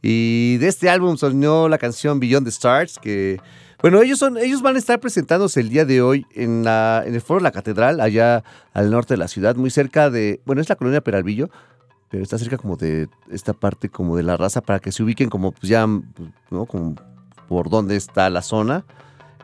Y 0.00 0.56
de 0.56 0.68
este 0.68 0.88
álbum 0.88 1.18
sonó 1.18 1.68
la 1.68 1.76
canción 1.76 2.20
Beyond 2.20 2.46
the 2.46 2.50
Stars, 2.50 2.98
que 2.98 3.38
bueno, 3.82 4.00
ellos 4.00 4.18
son, 4.18 4.38
ellos 4.38 4.62
van 4.62 4.76
a 4.76 4.78
estar 4.78 4.98
presentándose 4.98 5.60
el 5.60 5.68
día 5.68 5.84
de 5.84 6.00
hoy 6.00 6.24
en 6.34 6.64
la, 6.64 7.04
en 7.04 7.14
el 7.14 7.20
foro 7.20 7.40
de 7.40 7.44
la 7.44 7.52
catedral, 7.52 8.00
allá 8.00 8.44
al 8.72 8.90
norte 8.90 9.12
de 9.12 9.18
la 9.18 9.28
ciudad, 9.28 9.56
muy 9.56 9.68
cerca 9.68 10.08
de, 10.08 10.40
bueno, 10.46 10.62
es 10.62 10.70
la 10.70 10.76
colonia 10.76 11.02
Peralvillo, 11.02 11.50
pero 12.08 12.22
está 12.22 12.38
cerca 12.38 12.56
como 12.56 12.76
de 12.76 13.10
esta 13.30 13.52
parte 13.52 13.90
como 13.90 14.16
de 14.16 14.22
la 14.22 14.38
raza 14.38 14.62
para 14.62 14.78
que 14.78 14.90
se 14.90 15.02
ubiquen 15.02 15.28
como 15.28 15.52
pues 15.52 15.68
ya, 15.68 15.86
¿no? 15.86 16.64
Como 16.64 16.94
por 17.48 17.70
dónde 17.70 17.96
está 17.96 18.30
la 18.30 18.42
zona. 18.42 18.84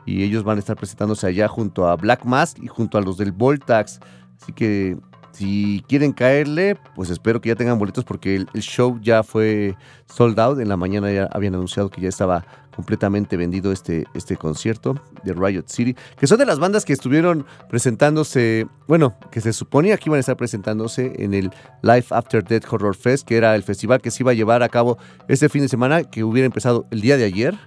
Y 0.04 0.24
ellos 0.24 0.42
van 0.42 0.56
a 0.56 0.60
estar 0.60 0.76
presentándose 0.76 1.26
allá 1.26 1.48
junto 1.48 1.88
a 1.88 1.96
Black 1.96 2.24
Mask 2.24 2.58
y 2.60 2.66
junto 2.66 2.98
a 2.98 3.00
los 3.00 3.16
del 3.16 3.32
Voltax. 3.32 4.00
Así 4.40 4.52
que 4.52 4.96
si 5.32 5.82
quieren 5.88 6.12
caerle, 6.12 6.76
pues 6.94 7.08
espero 7.10 7.40
que 7.40 7.48
ya 7.48 7.56
tengan 7.56 7.78
boletos 7.78 8.04
porque 8.04 8.36
el, 8.36 8.60
show 8.60 8.98
ya 9.00 9.22
fue 9.22 9.76
sold 10.06 10.38
out. 10.38 10.60
En 10.60 10.68
la 10.68 10.76
mañana 10.76 11.10
ya 11.10 11.28
habían 11.32 11.54
anunciado 11.54 11.88
que 11.88 12.00
ya 12.00 12.08
estaba 12.08 12.44
completamente 12.76 13.36
vendido 13.36 13.72
este, 13.72 14.04
este 14.14 14.36
concierto 14.36 14.94
de 15.24 15.34
Riot 15.34 15.64
City, 15.66 15.94
que 16.16 16.26
son 16.26 16.38
de 16.38 16.46
las 16.46 16.58
bandas 16.58 16.84
que 16.84 16.92
estuvieron 16.92 17.44
presentándose, 17.68 18.66
bueno, 18.88 19.14
que 19.30 19.40
se 19.40 19.52
suponía 19.52 19.96
que 19.98 20.08
iban 20.08 20.18
a 20.18 20.20
estar 20.20 20.36
presentándose 20.36 21.12
en 21.18 21.34
el 21.34 21.50
Life 21.82 22.14
After 22.14 22.42
Death 22.42 22.64
Horror 22.70 22.94
Fest, 22.94 23.26
que 23.26 23.36
era 23.36 23.54
el 23.54 23.62
festival 23.62 24.00
que 24.00 24.10
se 24.10 24.22
iba 24.22 24.32
a 24.32 24.34
llevar 24.34 24.62
a 24.62 24.68
cabo 24.68 24.98
este 25.28 25.48
fin 25.48 25.62
de 25.62 25.68
semana, 25.68 26.04
que 26.04 26.24
hubiera 26.24 26.46
empezado 26.46 26.86
el 26.90 27.00
día 27.00 27.16
de 27.16 27.24
ayer 27.24 27.58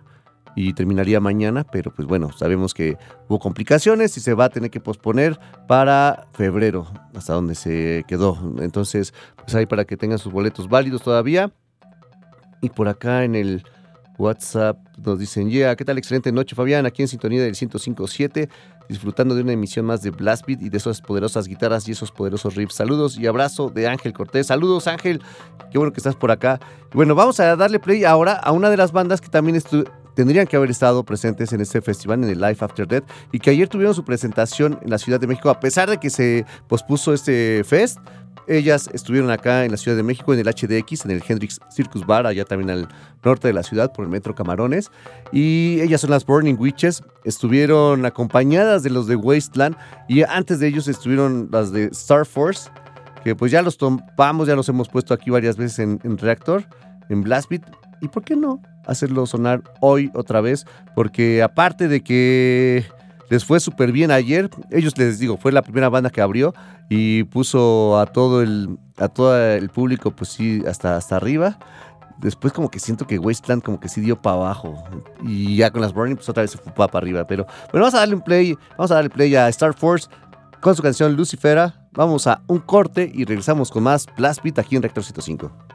y 0.56 0.74
terminaría 0.74 1.20
mañana, 1.20 1.66
pero 1.66 1.94
pues 1.94 2.08
bueno, 2.08 2.32
sabemos 2.32 2.74
que 2.74 2.98
hubo 3.28 3.40
complicaciones 3.40 4.16
y 4.18 4.22
se 4.22 4.34
va 4.34 4.46
a 4.46 4.50
tener 4.50 4.72
que 4.72 4.80
posponer 4.80 5.38
para 5.68 6.28
febrero, 6.34 6.88
hasta 7.14 7.34
donde 7.34 7.56
se 7.56 8.06
quedó. 8.08 8.38
Entonces, 8.60 9.14
pues 9.36 9.54
ahí 9.56 9.66
para 9.66 9.84
que 9.86 9.98
tengan 9.98 10.18
sus 10.18 10.32
boletos 10.32 10.70
válidos 10.70 11.02
todavía. 11.02 11.52
Y 12.62 12.70
por 12.70 12.88
acá 12.88 13.26
en 13.26 13.36
el 13.36 13.64
WhatsApp 14.18 14.78
nos 14.98 15.20
dicen, 15.20 15.50
yeah, 15.50 15.76
¿qué 15.76 15.84
tal? 15.84 15.98
Excelente 15.98 16.32
noche, 16.32 16.56
Fabián, 16.56 16.86
aquí 16.86 17.02
en 17.02 17.10
sintonía 17.10 17.44
del 17.44 17.54
105.7, 17.54 18.50
disfrutando 18.88 19.36
de 19.36 19.42
una 19.42 19.52
emisión 19.52 19.86
más 19.86 20.02
de 20.02 20.12
Blast 20.12 20.46
Beat 20.48 20.62
y 20.62 20.70
de 20.70 20.78
esas 20.78 21.02
poderosas 21.02 21.48
guitarras 21.48 21.88
y 21.90 21.92
esos 21.92 22.14
poderosos 22.14 22.56
riffs. 22.56 22.76
Saludos 22.76 23.18
y 23.18 23.28
abrazo 23.28 23.70
de 23.70 23.88
Ángel 23.88 24.14
Cortés. 24.14 24.48
Saludos, 24.48 24.88
Ángel, 24.88 25.22
qué 25.70 25.78
bueno 25.78 25.92
que 25.92 26.00
estás 26.00 26.16
por 26.16 26.32
acá. 26.32 26.62
Bueno, 26.94 27.14
vamos 27.14 27.42
a 27.42 27.58
darle 27.58 27.80
play 27.80 28.06
ahora 28.06 28.34
a 28.34 28.54
una 28.54 28.70
de 28.70 28.78
las 28.78 28.94
bandas 28.94 29.20
que 29.20 29.28
también 29.28 29.58
estuvo 29.58 29.84
tendrían 30.16 30.48
que 30.48 30.56
haber 30.56 30.72
estado 30.72 31.04
presentes 31.04 31.54
en 31.54 31.62
este 31.62 31.82
festival, 31.82 32.24
en 32.24 32.30
el 32.30 32.42
Life 32.42 32.64
After 32.64 32.88
Death, 32.88 33.04
y 33.32 33.40
que 33.40 33.52
ayer 33.52 33.68
tuvieron 33.68 33.94
su 33.94 34.04
presentación 34.04 34.80
en 34.82 34.90
la 34.90 34.98
Ciudad 34.98 35.20
de 35.20 35.28
México, 35.28 35.50
a 35.50 35.60
pesar 35.60 35.90
de 35.90 36.00
que 36.00 36.10
se 36.10 36.46
pospuso 36.68 37.14
este 37.14 37.64
fest. 37.64 38.00
Ellas 38.48 38.90
estuvieron 38.94 39.32
acá 39.32 39.66
en 39.66 39.72
la 39.72 39.78
Ciudad 39.78 39.98
de 39.98 40.04
México, 40.04 40.34
en 40.34 40.40
el 40.40 40.46
HDX, 40.46 41.06
en 41.06 41.12
el 41.12 41.24
Hendrix 41.28 41.60
Circus 41.72 42.06
Bar, 42.06 42.28
allá 42.28 42.46
también 42.46 42.70
al 42.70 42.88
norte 43.24 43.48
de 43.48 43.54
la 43.54 43.64
ciudad, 43.64 43.92
por 43.92 44.06
el 44.06 44.12
metro 44.12 44.36
Camarones. 44.36 44.92
Y 45.32 45.80
ellas 45.82 46.02
son 46.02 46.12
las 46.12 46.26
Burning 46.26 46.56
Witches. 46.60 47.02
Estuvieron 47.24 48.06
acompañadas 48.06 48.84
de 48.84 48.92
los 48.92 49.08
de 49.08 49.16
Wasteland. 49.16 49.76
Y 50.08 50.22
antes 50.22 50.60
de 50.60 50.68
ellos 50.68 50.88
estuvieron 50.88 51.50
las 51.52 51.72
de 51.72 51.86
Star 51.86 52.28
Force, 52.28 52.70
que 53.24 53.36
pues 53.36 53.52
ya 53.52 53.64
los 53.64 53.78
tomamos, 53.80 54.48
ya 54.48 54.56
los 54.56 54.70
hemos 54.70 54.90
puesto 54.90 55.16
aquí 55.16 55.32
varias 55.32 55.58
veces 55.58 55.80
en, 55.80 56.00
en 56.04 56.16
Reactor, 56.20 56.66
en 57.10 57.24
Blastbeat. 57.24 57.64
¿Y 58.02 58.08
por 58.08 58.24
qué 58.24 58.36
no 58.36 58.62
hacerlo 58.86 59.26
sonar 59.26 59.64
hoy 59.82 60.12
otra 60.14 60.42
vez? 60.42 60.66
Porque 60.96 61.42
aparte 61.42 61.88
de 61.88 62.04
que 62.04 62.86
les 63.30 63.44
fue 63.44 63.60
súper 63.60 63.92
bien 63.92 64.12
ayer, 64.12 64.50
ellos 64.72 64.98
les 64.98 65.20
digo, 65.20 65.38
fue 65.38 65.52
la 65.52 65.62
primera 65.62 65.90
banda 65.90 66.10
que 66.10 66.22
abrió 66.22 66.54
y 66.90 67.24
puso 67.24 68.00
a 68.00 68.06
todo 68.06 68.42
el, 68.42 68.78
a 68.98 69.56
el 69.56 69.70
público, 69.70 70.12
pues 70.12 70.30
sí, 70.30 70.64
hasta, 70.68 70.96
hasta 70.96 71.16
arriba. 71.16 71.58
Después 72.18 72.54
como 72.54 72.70
que 72.70 72.80
siento 72.80 73.06
que 73.08 73.20
Wasteland 73.20 73.62
como 73.62 73.80
que 73.80 73.90
sí 73.90 74.00
dio 74.00 74.22
para 74.22 74.38
abajo. 74.38 74.84
Y 75.24 75.58
ya 75.58 75.72
con 75.72 75.82
las 75.82 75.94
Burning 75.94 76.16
pues 76.16 76.30
otra 76.30 76.42
vez 76.42 76.52
se 76.52 76.58
fue 76.58 76.72
para 76.74 76.98
arriba. 76.98 77.26
Pero 77.28 77.46
bueno, 77.72 77.86
vamos 77.86 77.96
a 77.96 78.00
darle 78.00 78.16
un 78.16 78.22
play, 78.22 78.56
vamos 78.78 78.92
a 78.92 78.96
darle 78.96 79.10
play 79.10 79.36
a 79.36 79.50
Star 79.50 79.74
Force 79.74 80.08
con 80.62 80.76
su 80.76 80.82
canción 80.82 81.16
Lucifera. 81.16 81.88
Vamos 81.92 82.28
a 82.28 82.42
un 82.48 82.60
corte 82.60 83.12
y 83.14 83.26
regresamos 83.26 83.72
con 83.72 83.84
más 83.84 84.06
Blast 84.18 84.44
Beat 84.44 84.60
aquí 84.60 84.76
en 84.76 84.84
Rector 84.84 85.04
105. 85.04 85.75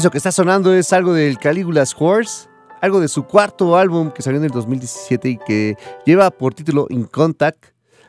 Eso 0.00 0.10
que 0.10 0.16
está 0.16 0.32
sonando 0.32 0.72
es 0.72 0.94
algo 0.94 1.12
del 1.12 1.36
Caligula's 1.36 1.94
Horse, 1.98 2.48
algo 2.80 3.00
de 3.00 3.08
su 3.08 3.24
cuarto 3.24 3.76
álbum 3.76 4.10
que 4.10 4.22
salió 4.22 4.38
en 4.38 4.46
el 4.46 4.50
2017 4.50 5.28
y 5.28 5.36
que 5.36 5.76
lleva 6.06 6.30
por 6.30 6.54
título 6.54 6.86
In 6.88 7.04
Contact. 7.04 7.66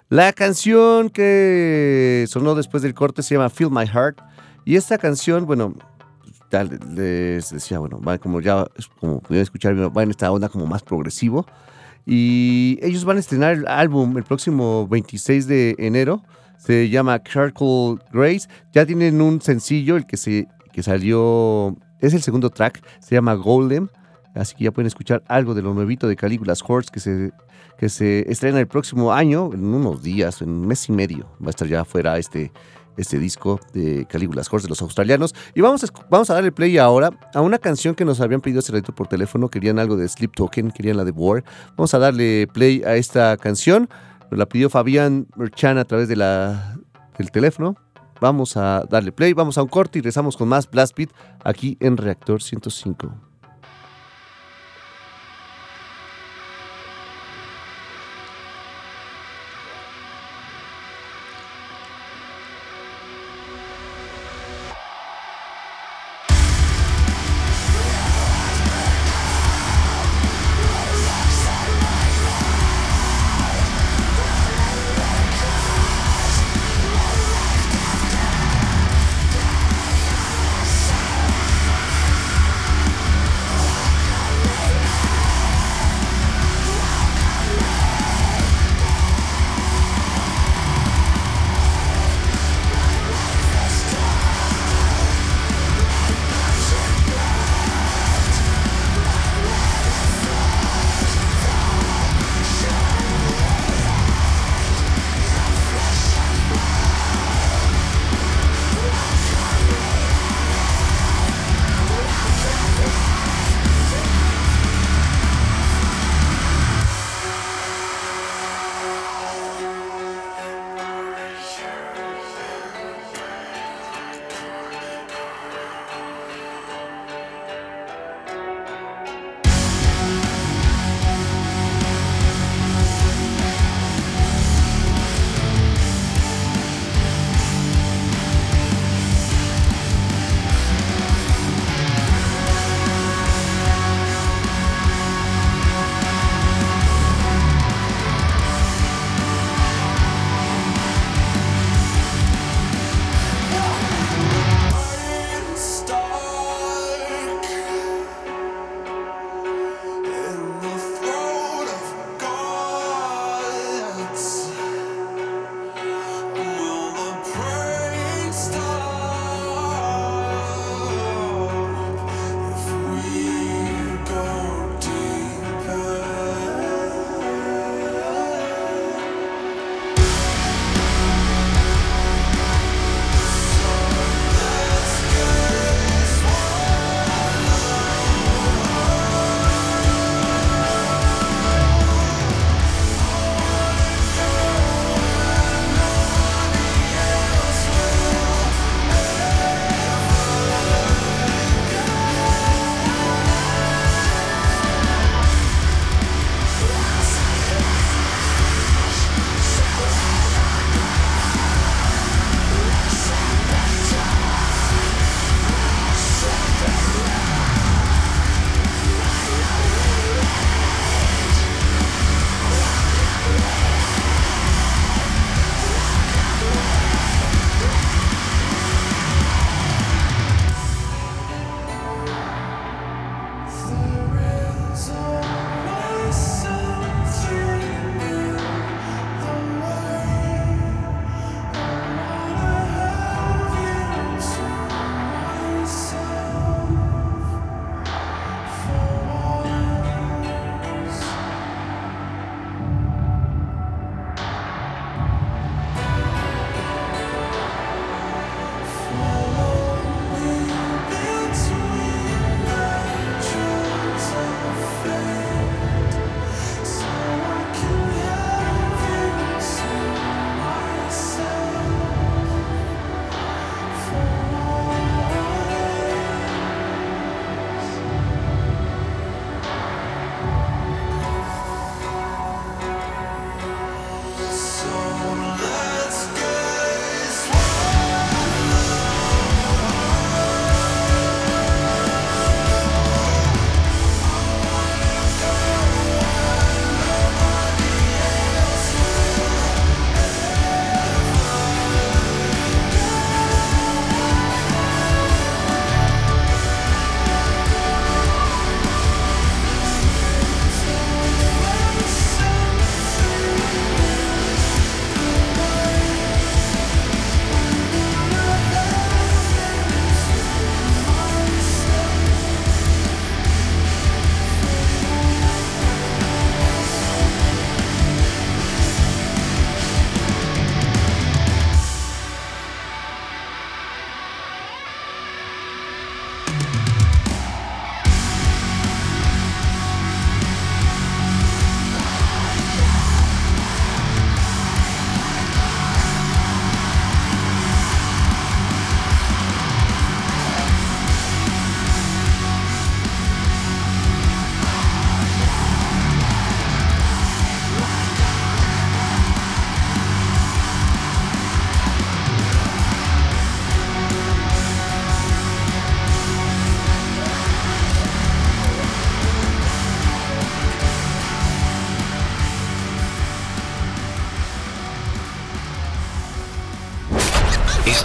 La 0.08 0.32
canción 0.32 1.10
que 1.10 2.24
sonó 2.30 2.56
después 2.56 2.82
del 2.82 2.94
corte 2.94 3.22
se 3.22 3.36
llama 3.36 3.50
Feel 3.50 3.72
My 3.72 3.86
Heart. 3.86 4.22
Y 4.64 4.78
esta 4.78 4.98
canción, 4.98 5.46
bueno, 5.46 5.74
les 6.96 7.50
decía, 7.50 7.80
bueno, 7.80 8.00
como 8.22 8.40
ya, 8.40 8.66
como 9.02 9.20
pudieron 9.20 9.44
escuchar, 9.44 9.76
va 9.76 10.04
en 10.04 10.12
esta 10.12 10.32
onda 10.32 10.48
como 10.48 10.68
más 10.68 10.84
progresivo. 10.84 11.46
Y 12.06 12.80
ellos 12.82 13.04
van 13.04 13.18
a 13.18 13.20
estrenar 13.20 13.52
el 13.52 13.68
álbum 13.68 14.16
el 14.16 14.24
próximo 14.24 14.88
26 14.88 15.46
de 15.46 15.76
enero. 15.78 16.24
Se 16.58 16.88
llama 16.88 17.22
Charcoal 17.22 18.02
Grace. 18.14 18.48
Ya 18.72 18.86
tienen 18.86 19.20
un 19.20 19.42
sencillo, 19.42 19.98
el 19.98 20.06
que, 20.06 20.16
se, 20.16 20.48
que 20.72 20.84
salió, 20.84 21.76
es 22.00 22.14
el 22.14 22.22
segundo 22.22 22.50
track, 22.50 22.82
se 23.00 23.16
llama 23.16 23.34
Golem. 23.34 23.88
Así 24.34 24.56
que 24.56 24.64
ya 24.64 24.72
pueden 24.72 24.88
escuchar 24.88 25.24
algo 25.28 25.54
de 25.54 25.62
lo 25.62 25.74
nuevito 25.74 26.08
de 26.08 26.16
Caligula's 26.16 26.64
Horse 26.66 26.90
que 26.92 27.02
se, 27.02 27.32
que 27.78 27.90
se 27.90 28.32
estrena 28.32 28.60
el 28.60 28.68
próximo 28.68 29.12
año, 29.12 29.50
en 29.54 29.66
unos 29.66 30.02
días, 30.04 30.42
en 30.42 30.50
un 30.50 30.68
mes 30.68 30.88
y 30.88 30.94
medio. 30.94 31.28
Va 31.42 31.48
a 31.48 31.50
estar 31.50 31.68
ya 31.68 31.84
fuera 31.84 32.18
este, 32.18 32.52
este 32.98 33.20
disco 33.20 33.60
de 33.74 34.06
Caligula's 34.10 34.48
Horse 34.52 34.68
de 34.68 34.70
los 34.70 34.82
australianos. 34.82 35.36
Y 35.54 35.62
vamos 35.62 35.84
a, 35.84 35.88
vamos 36.10 36.30
a 36.30 36.36
darle 36.36 36.52
play 36.52 36.78
ahora 36.78 37.12
a 37.34 37.42
una 37.42 37.58
canción 37.58 37.96
que 37.96 38.06
nos 38.06 38.22
habían 38.22 38.42
pedido 38.42 38.60
hace 38.60 38.72
rato 38.72 38.96
por 38.96 39.08
teléfono. 39.08 39.50
Querían 39.50 39.80
algo 39.80 39.98
de 39.98 40.08
Sleep 40.08 40.34
Token, 40.34 40.72
querían 40.72 40.98
la 40.98 41.04
de 41.04 41.12
War. 41.12 41.44
Vamos 41.76 41.94
a 41.94 42.00
darle 42.00 42.48
play 42.48 42.84
a 42.84 42.96
esta 42.96 43.36
canción. 43.38 43.90
Nos 44.30 44.38
la 44.38 44.46
pidió 44.46 44.70
Fabián 44.70 45.28
Merchan 45.36 45.78
a 45.78 45.84
través 45.84 46.08
de 46.08 46.16
la, 46.16 46.78
del 47.18 47.32
teléfono. 47.32 47.76
Vamos 48.22 48.56
a 48.56 48.86
darle 48.88 49.12
play, 49.12 49.34
vamos 49.34 49.58
a 49.58 49.64
un 49.64 49.68
corte 49.68 49.98
y 49.98 50.02
rezamos 50.04 50.38
con 50.38 50.48
más 50.48 50.70
Blast 50.70 50.96
Beat 50.96 51.10
aquí 51.44 51.76
en 51.80 51.98
Reactor 51.98 52.44
105. 52.44 53.31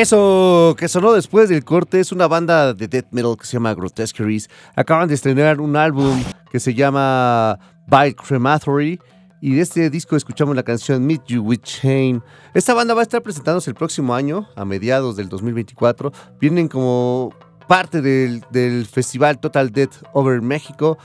Eso 0.00 0.74
que 0.78 0.88
sonó 0.88 1.12
después 1.12 1.50
del 1.50 1.62
corte 1.62 2.00
es 2.00 2.10
una 2.10 2.26
banda 2.26 2.72
de 2.72 2.88
death 2.88 3.08
metal 3.10 3.36
que 3.38 3.44
se 3.44 3.52
llama 3.52 3.74
Grotesqueries. 3.74 4.48
Acaban 4.74 5.08
de 5.08 5.14
estrenar 5.14 5.60
un 5.60 5.76
álbum 5.76 6.24
que 6.50 6.58
se 6.58 6.72
llama 6.72 7.58
By 7.86 8.14
Crematory. 8.14 8.98
Y 9.42 9.56
de 9.56 9.60
este 9.60 9.90
disco 9.90 10.16
escuchamos 10.16 10.56
la 10.56 10.62
canción 10.62 11.06
Meet 11.06 11.26
You 11.26 11.42
With 11.42 11.60
Chain. 11.64 12.22
Esta 12.54 12.72
banda 12.72 12.94
va 12.94 13.00
a 13.00 13.02
estar 13.02 13.22
presentándose 13.22 13.68
el 13.68 13.76
próximo 13.76 14.14
año, 14.14 14.48
a 14.56 14.64
mediados 14.64 15.16
del 15.16 15.28
2024. 15.28 16.10
Vienen 16.40 16.68
como 16.68 17.34
parte 17.68 18.00
del, 18.00 18.42
del 18.50 18.86
festival 18.86 19.38
Total 19.38 19.70
Death 19.70 19.96
Over 20.14 20.40
México, 20.40 20.96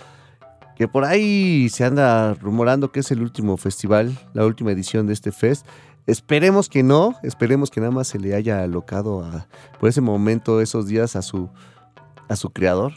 que 0.78 0.88
por 0.88 1.04
ahí 1.04 1.68
se 1.68 1.84
anda 1.84 2.34
rumorando 2.36 2.94
que 2.94 3.02
es 3.02 3.12
el 3.12 3.22
último 3.22 3.58
festival, 3.58 4.18
la 4.34 4.46
última 4.46 4.72
edición 4.72 5.06
de 5.06 5.12
este 5.12 5.34
fest. 5.34 5.68
Esperemos 6.08 6.70
que 6.70 6.84
no, 6.84 7.16
esperemos 7.24 7.72
que 7.72 7.80
nada 7.82 7.92
más 7.92 8.08
se 8.08 8.20
le 8.20 8.36
haya 8.36 8.62
alocado 8.62 9.24
a, 9.24 9.48
por 9.80 9.90
ese 9.90 10.02
momento, 10.02 10.62
esos 10.62 10.88
días 10.88 11.16
a 11.16 11.22
su, 11.22 11.50
a 12.30 12.36
su 12.36 12.52
creador. 12.52 12.94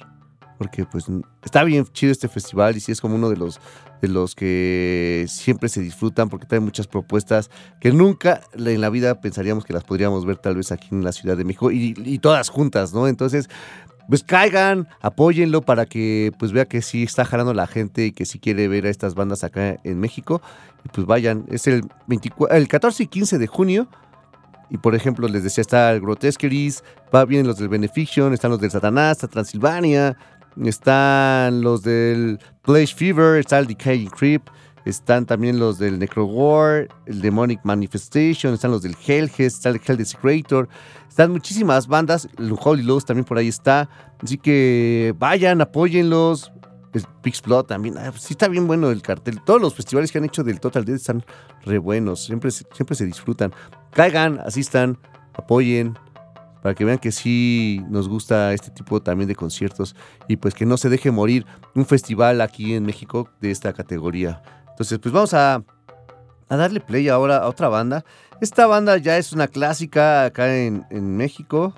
Porque 0.59 0.85
pues 0.85 1.07
está 1.45 1.63
bien 1.63 1.87
chido 1.87 2.11
este 2.11 2.27
festival 2.27 2.77
y 2.77 2.81
sí 2.81 2.91
es 2.91 3.01
como 3.01 3.15
uno 3.15 3.31
de 3.31 3.37
los, 3.37 3.61
de 4.03 4.09
los 4.09 4.35
que 4.35 5.25
siempre 5.29 5.69
se 5.69 5.81
disfrutan 5.81 6.29
porque 6.29 6.47
trae 6.47 6.59
muchas 6.59 6.89
propuestas 6.89 7.49
que 7.81 7.93
nunca 7.93 8.41
en 8.55 8.81
la 8.81 8.91
vida 8.91 9.21
pensaríamos 9.21 9.65
que 9.65 9.73
las 9.73 9.85
podríamos 9.85 10.27
ver 10.27 10.37
tal 10.37 10.57
vez 10.57 10.73
aquí 10.73 10.89
en 10.91 11.05
la 11.05 11.13
Ciudad 11.13 11.37
de 11.37 11.45
México 11.45 11.71
y, 11.71 11.95
y 11.97 12.19
todas 12.19 12.49
juntas, 12.49 12.93
¿no? 12.93 13.07
Entonces, 13.07 13.49
pues 14.09 14.25
caigan, 14.25 14.89
apóyenlo 15.01 15.61
para 15.61 15.85
que 15.85 16.33
pues 16.39 16.53
vea 16.53 16.65
que 16.65 16.81
sí 16.81 17.03
está 17.03 17.25
jalando 17.25 17.53
la 17.53 17.67
gente 17.67 18.07
y 18.07 18.13
que 18.13 18.25
sí 18.25 18.39
quiere 18.39 18.67
ver 18.67 18.87
a 18.87 18.91
estas 18.91 19.15
bandas 19.15 19.45
acá 19.45 19.77
en 19.85 20.01
México. 20.01 20.41
Y 20.85 20.89
pues 20.89 21.07
vayan, 21.07 21.45
es 21.51 21.67
el, 21.67 21.83
24, 22.07 22.57
el 22.57 22.69
14 22.69 23.03
y 23.03 23.07
15 23.07 23.39
de 23.39 23.47
junio. 23.47 23.89
Y 24.71 24.79
por 24.79 24.95
ejemplo, 24.95 25.29
les 25.29 25.45
decía, 25.45 25.63
está 25.63 25.93
el 25.93 26.01
Grotesqueries, 26.01 26.85
va 27.15 27.25
bien 27.25 27.47
los 27.47 27.59
del 27.59 27.69
Benefiction, 27.69 28.33
están 28.33 28.51
los 28.51 28.61
del 28.61 28.71
Satanás, 28.71 29.19
está 29.19 29.29
Transilvania, 29.29 30.17
están 30.63 31.61
los 31.61 31.83
del 31.83 32.39
Place 32.63 32.95
Fever, 32.95 33.39
está 33.39 33.59
el 33.59 33.67
Decaying 33.67 34.11
Creep, 34.11 34.43
están 34.89 35.27
también 35.27 35.59
los 35.59 35.79
del 35.79 35.99
Necro 35.99 36.25
War, 36.25 36.89
el 37.07 37.21
Demonic 37.21 37.61
Manifestation, 37.63 38.55
están 38.55 38.71
los 38.71 38.83
del 38.83 38.97
Hellhead, 39.07 39.47
está 39.47 39.69
el 39.69 39.81
Hell 39.85 39.97
Desecrator, 39.97 40.69
están 41.09 41.31
muchísimas 41.31 41.87
bandas, 41.87 42.29
el 42.39 42.55
Holy 42.59 42.83
Lows 42.83 43.05
también 43.05 43.25
por 43.25 43.39
ahí 43.39 43.49
está, 43.49 43.89
así 44.23 44.39
que 44.39 45.15
vayan, 45.19 45.61
apóyenlos. 45.61 46.53
El 46.95 47.05
Pixplot 47.23 47.67
también, 47.67 47.99
ah, 47.99 48.13
sí 48.17 48.33
está 48.33 48.49
bien 48.49 48.67
bueno 48.67 48.91
el 48.91 49.03
cartel. 49.03 49.43
Todos 49.45 49.61
los 49.61 49.75
festivales 49.75 50.11
que 50.11 50.17
han 50.17 50.25
hecho 50.25 50.43
del 50.43 50.59
Total 50.59 50.87
Death 50.87 50.97
están 50.97 51.23
re 51.67 51.77
buenos, 51.77 52.25
siempre, 52.25 52.51
siempre 52.51 52.97
se 52.97 53.05
disfrutan. 53.05 53.53
Caigan, 53.91 54.41
asistan, 54.41 54.97
apoyen, 55.35 55.99
para 56.63 56.75
que 56.75 56.85
vean 56.85 56.99
que 56.99 57.13
sí 57.13 57.83
nos 57.89 58.09
gusta 58.09 58.53
este 58.53 58.71
tipo 58.71 59.01
también 59.01 59.29
de 59.29 59.35
conciertos 59.35 59.95
y 60.29 60.37
pues 60.37 60.55
que 60.55 60.67
no 60.67 60.77
se 60.77 60.89
deje 60.89 61.11
morir 61.11 61.47
un 61.75 61.87
festival 61.87 62.41
aquí 62.41 62.75
en 62.75 62.85
México 62.85 63.29
de 63.41 63.51
esta 63.51 63.73
categoría. 63.73 64.43
Entonces, 64.79 65.01
pues 65.01 65.13
vamos 65.13 65.35
a, 65.35 65.65
darle 66.49 66.79
play 66.79 67.09
ahora 67.09 67.39
a 67.39 67.49
otra 67.49 67.69
banda. 67.69 68.05
Esta 68.41 68.69
banda 68.69 68.97
ya 68.97 69.19
es 69.19 69.33
una 69.33 69.49
clásica 69.49 70.27
acá 70.27 70.57
en, 70.57 71.17
México. 71.17 71.75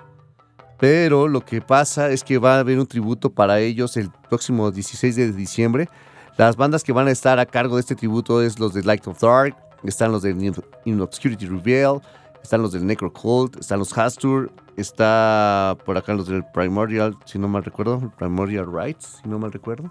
Pero 0.79 1.27
lo 1.27 1.43
que 1.43 1.63
pasa 1.63 2.11
es 2.11 2.23
que 2.23 2.37
va 2.37 2.57
a 2.57 2.59
haber 2.59 2.79
un 2.79 2.87
tributo 2.87 3.31
para 3.31 3.59
ellos 3.59 3.97
el 3.97 4.11
próximo 4.29 4.71
16 4.71 5.17
de 5.17 5.33
diciembre. 5.33 5.89
Las 6.37 6.57
bandas 6.57 6.85
que 6.85 6.93
van 6.93 7.09
a 7.09 7.11
estar 7.11 7.39
a 7.39 7.47
cargo 7.47 7.77
de 7.77 7.81
este 7.81 7.95
tributo 7.95 8.43
es 8.43 8.59
los 8.59 8.75
de 8.75 8.83
Light 8.83 9.07
of 9.07 9.19
Dark, 9.19 9.57
están 9.83 10.13
los 10.13 10.21
de 10.21 10.53
In 10.85 11.01
Obscurity 11.01 11.47
Reveal, 11.47 12.03
están 12.43 12.61
los 12.61 12.73
del 12.73 12.87
Necro 12.87 13.11
Cult, 13.11 13.61
están 13.61 13.79
los 13.79 13.97
Hastur, 13.97 14.53
está 14.77 15.75
por 15.87 15.97
acá 15.97 16.13
los 16.13 16.29
del 16.29 16.45
Primordial, 16.53 17.17
si 17.25 17.39
no 17.39 17.49
mal 17.49 17.65
recuerdo, 17.65 18.13
Primordial 18.19 18.71
Rights, 18.71 19.21
si 19.23 19.29
no 19.29 19.39
mal 19.39 19.53
recuerdo. 19.53 19.91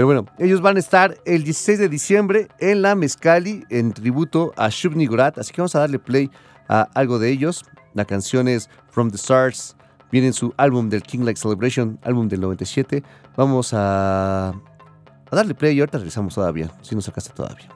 Pero 0.00 0.06
bueno, 0.06 0.24
ellos 0.38 0.62
van 0.62 0.78
a 0.78 0.80
estar 0.80 1.18
el 1.26 1.44
16 1.44 1.78
de 1.78 1.90
diciembre 1.90 2.48
en 2.58 2.80
la 2.80 2.94
Mezcali 2.94 3.66
en 3.68 3.92
tributo 3.92 4.54
a 4.56 4.70
Shub 4.70 4.96
Nigurat, 4.96 5.36
así 5.36 5.52
que 5.52 5.60
vamos 5.60 5.74
a 5.74 5.80
darle 5.80 5.98
play 5.98 6.30
a 6.70 6.88
algo 6.94 7.18
de 7.18 7.28
ellos. 7.28 7.66
La 7.92 8.06
canción 8.06 8.48
es 8.48 8.70
From 8.88 9.10
the 9.10 9.16
Stars. 9.16 9.76
Viene 10.10 10.28
en 10.28 10.32
su 10.32 10.54
álbum 10.56 10.88
del 10.88 11.02
King 11.02 11.18
Like 11.24 11.38
Celebration, 11.38 11.98
álbum 12.02 12.28
del 12.28 12.40
97. 12.40 13.02
Vamos 13.36 13.74
a, 13.74 14.54
darle 15.30 15.54
play 15.54 15.76
y 15.76 15.80
ahorita 15.80 15.98
regresamos 15.98 16.34
todavía, 16.34 16.72
si 16.80 16.94
no 16.94 17.02
sacaste 17.02 17.34
todavía. 17.34 17.68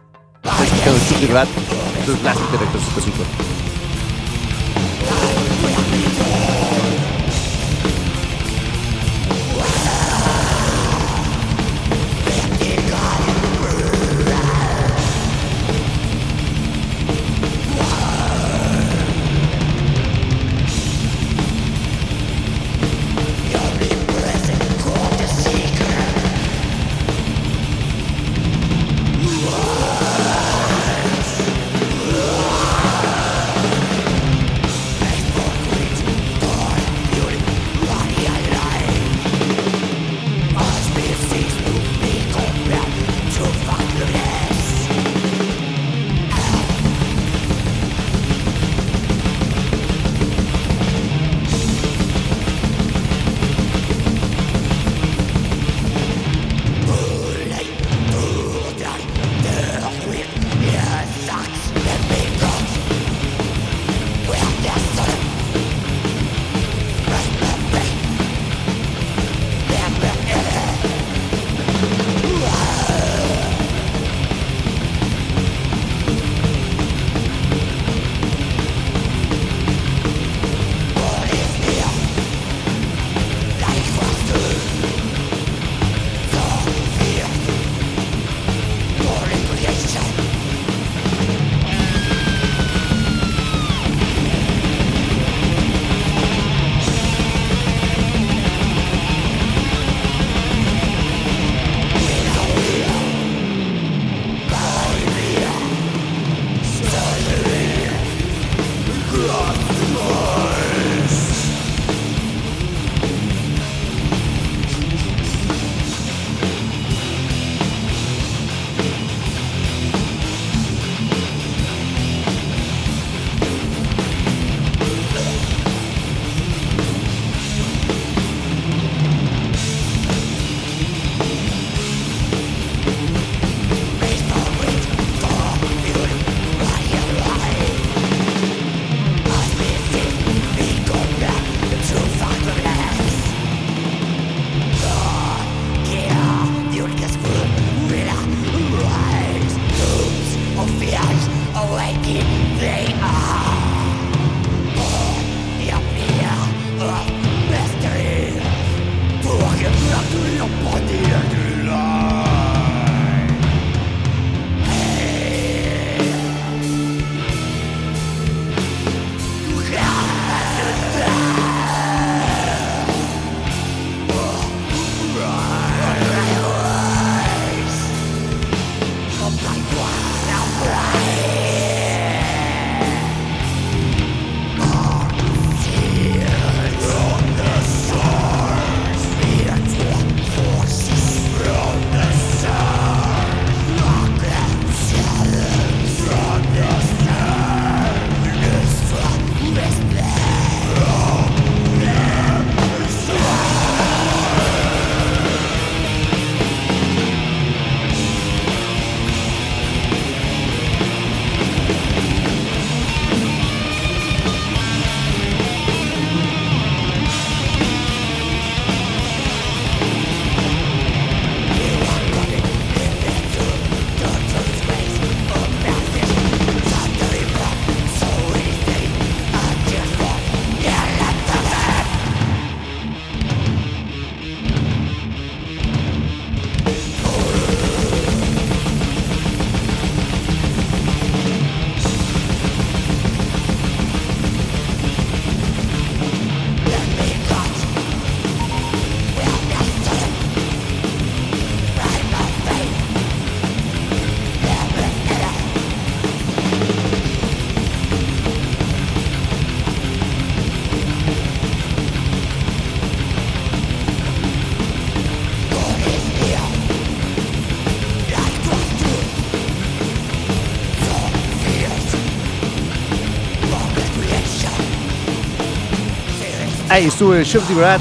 Ahí 276.74 276.86
estuvo 276.86 277.14
el 277.14 277.24
Chef 277.24 277.48
Brad, 277.54 277.78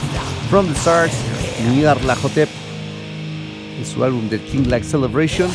From 0.52 0.68
the 0.68 0.74
Stars, 0.74 1.14
Nidar 1.68 2.04
Lajotep, 2.04 2.48
en 3.80 3.86
su 3.88 4.04
álbum 4.04 4.30
The 4.30 4.40
King 4.40 4.68
Like 4.68 4.86
Celebration. 4.86 5.50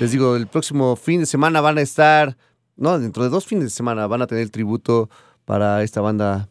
Les 0.00 0.10
digo, 0.10 0.34
el 0.34 0.46
próximo 0.46 0.96
fin 0.96 1.20
de 1.20 1.26
semana 1.26 1.60
van 1.60 1.76
a 1.76 1.82
estar, 1.82 2.38
no, 2.76 2.98
dentro 2.98 3.24
de 3.24 3.28
dos 3.28 3.44
fines 3.44 3.64
de 3.64 3.70
semana 3.70 4.06
van 4.06 4.22
a 4.22 4.26
tener 4.26 4.42
el 4.42 4.50
tributo 4.50 5.10
para 5.44 5.82
esta 5.82 6.00
banda 6.00 6.48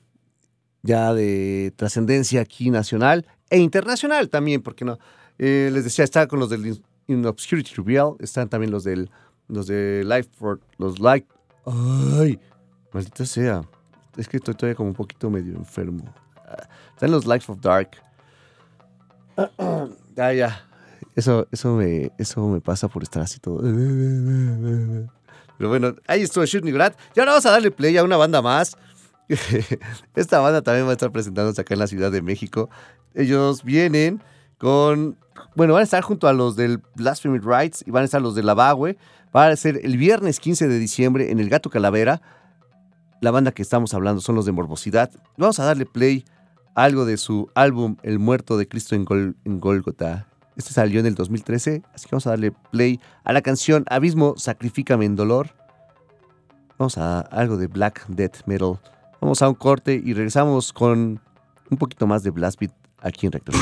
ya 0.84 1.12
de 1.12 1.74
trascendencia 1.76 2.42
aquí 2.42 2.70
nacional 2.70 3.26
e 3.50 3.58
internacional 3.58 4.30
también, 4.30 4.62
porque 4.62 4.86
no. 4.86 5.00
Eh, 5.40 5.72
les 5.74 5.86
decía, 5.86 6.06
está 6.06 6.28
con 6.28 6.40
los 6.40 6.52
del 6.52 6.80
In 7.08 7.26
Obscurity 7.26 7.74
Reveal, 7.78 8.14
están 8.20 8.48
también 8.48 8.70
los 8.70 8.84
del 8.84 9.10
los 9.48 9.66
de 9.66 10.04
Life 10.06 10.30
for 10.38 10.60
los 10.78 11.00
Like. 11.00 11.28
Ay, 11.66 12.40
maldita 12.94 13.26
sea. 13.26 13.64
Es 14.18 14.28
que 14.28 14.38
estoy 14.38 14.56
todavía 14.56 14.76
como 14.76 14.90
un 14.90 14.96
poquito 14.96 15.30
medio 15.30 15.56
enfermo. 15.56 16.04
Ah, 16.38 16.68
están 16.94 17.12
los 17.12 17.26
Life 17.26 17.52
of 17.52 17.60
Dark. 17.62 17.92
ya, 20.16 20.34
ya. 20.34 20.68
Eso, 21.16 21.48
eso, 21.52 21.76
me, 21.76 22.12
eso 22.18 22.48
me 22.48 22.62
pasa 22.62 22.88
por 22.88 23.04
estar 23.04 23.22
así 23.24 23.40
todo. 23.40 23.62
Pero 25.58 25.70
bueno, 25.70 25.96
ahí 26.08 26.22
estuvo 26.22 26.46
Shoot 26.46 26.64
Grad. 26.66 26.94
Y 27.16 27.20
ahora 27.20 27.34
vamos 27.34 27.46
a 27.46 27.52
darle 27.52 27.72
play 27.72 27.98
a 27.98 28.04
una 28.04 28.18
banda 28.18 28.42
más. 28.42 28.78
Esta 30.16 30.40
banda 30.40 30.62
también 30.62 30.86
va 30.86 30.90
a 30.90 30.94
estar 30.94 31.12
presentándose 31.12 31.62
acá 31.62 31.74
en 31.74 31.80
la 31.80 31.88
Ciudad 31.88 32.12
de 32.12 32.22
México. 32.22 32.70
Ellos 33.14 33.64
vienen 33.64 34.22
con. 34.58 35.18
Bueno, 35.56 35.74
van 35.74 35.82
a 35.82 35.84
estar 35.84 36.02
junto 36.02 36.28
a 36.28 36.34
los 36.34 36.56
del 36.56 36.82
Blasphemy 36.96 37.40
Rights 37.40 37.84
y 37.86 37.92
van 37.92 38.04
a 38.04 38.06
estar 38.06 38.22
los 38.22 38.36
de 38.36 38.44
la 38.44 38.54
Bagüe. 38.54 38.98
Va 39.36 39.48
a 39.48 39.56
ser 39.56 39.80
el 39.84 39.98
viernes 39.98 40.40
15 40.40 40.68
de 40.68 40.80
diciembre 40.80 41.32
en 41.32 41.40
el 41.40 41.50
Gato 41.50 41.70
Calavera. 41.70 42.22
La 43.22 43.30
banda 43.30 43.52
que 43.52 43.62
estamos 43.62 43.94
hablando 43.94 44.20
son 44.20 44.34
los 44.34 44.48
de 44.48 44.52
Morbosidad. 44.52 45.12
Vamos 45.38 45.60
a 45.60 45.66
darle 45.66 45.86
play 45.86 46.26
a 46.74 46.86
algo 46.86 47.06
de 47.06 47.18
su 47.18 47.52
álbum 47.54 47.98
El 48.02 48.18
Muerto 48.18 48.58
de 48.58 48.68
Cristo 48.68 48.96
en, 48.96 49.06
Gol. 49.06 49.36
Este 50.56 50.74
salió 50.74 51.00
en 51.00 51.06
el 51.06 51.14
2013, 51.14 51.84
así 51.94 52.08
que 52.08 52.16
vamos 52.16 52.26
a 52.26 52.32
darle 52.32 52.52
play 52.72 53.00
a 53.24 53.32
la 53.32 53.44
canción 53.44 53.86
Abismo, 53.92 54.34
Sacrifícame 54.38 55.06
en 55.06 55.16
Dolor. 55.16 55.52
Vamos 56.80 56.98
a 56.98 57.20
algo 57.20 57.58
de 57.58 57.68
Black 57.68 58.08
Death 58.08 58.38
Metal. 58.48 58.80
Vamos 59.22 59.44
a 59.44 59.50
un 59.50 59.56
corte 59.56 60.02
y 60.04 60.16
regresamos 60.16 60.74
con 60.74 61.22
un 61.70 61.78
poquito 61.78 62.08
más 62.08 62.24
de 62.24 62.32
Blast 62.32 62.60
Beat 62.60 62.74
aquí 63.04 63.28
en 63.28 63.34
Rector. 63.34 63.54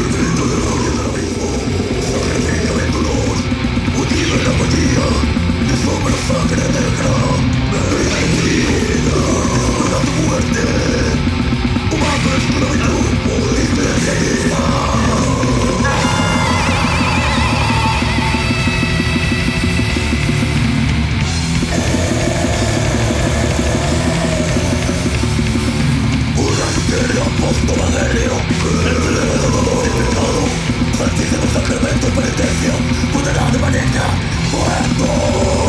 Santísimo 30.98 31.48
Sacramento, 31.54 32.08
penitencia, 32.08 32.74
puta 33.14 33.34
la 33.34 33.52
de 33.52 33.58
manita, 33.60 34.04
muerto. 34.52 35.69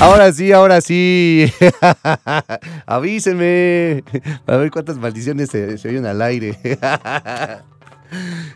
Ahora 0.00 0.32
sí, 0.32 0.52
ahora 0.52 0.80
sí. 0.80 1.52
Avísenme. 2.86 4.04
A 4.46 4.56
ver 4.56 4.70
cuántas 4.70 4.96
maldiciones 4.96 5.50
se, 5.50 5.76
se 5.76 5.88
oyen 5.88 6.06
al 6.06 6.22
aire. 6.22 6.56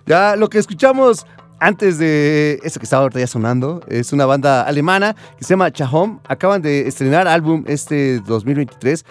ya, 0.07 0.37
lo 0.37 0.49
que 0.49 0.59
escuchamos 0.59 1.27
antes 1.59 1.99
de 1.99 2.61
esto 2.63 2.79
que 2.79 2.85
estaba 2.85 3.03
ahorita 3.03 3.19
ya 3.19 3.27
sonando 3.27 3.81
es 3.89 4.13
una 4.13 4.25
banda 4.25 4.63
alemana 4.63 5.17
que 5.37 5.43
se 5.43 5.55
llama 5.55 5.73
Chahom. 5.73 6.21
Acaban 6.29 6.63
de 6.63 6.87
estrenar 6.87 7.27
álbum 7.27 7.65
este 7.67 8.21
2023. 8.21 9.05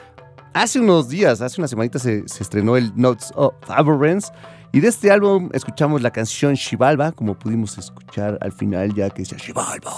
Hace 0.54 0.80
unos 0.80 1.10
días, 1.10 1.42
hace 1.42 1.60
una 1.60 1.68
semanita 1.68 2.00
se, 2.00 2.24
estrenó 2.40 2.78
el 2.78 2.94
Notes 2.96 3.34
of 3.36 3.56
Abhorrence. 3.68 4.32
Y 4.72 4.80
de 4.80 4.88
este 4.88 5.12
álbum 5.12 5.50
escuchamos 5.52 6.02
la 6.02 6.12
canción 6.12 6.54
Shivalba, 6.54 7.12
como 7.12 7.38
pudimos 7.38 7.78
escuchar 7.78 8.38
al 8.40 8.54
final 8.54 8.94
ya 8.94 9.10
que 9.10 9.24
decía 9.24 9.38
Shivalba 9.38 9.92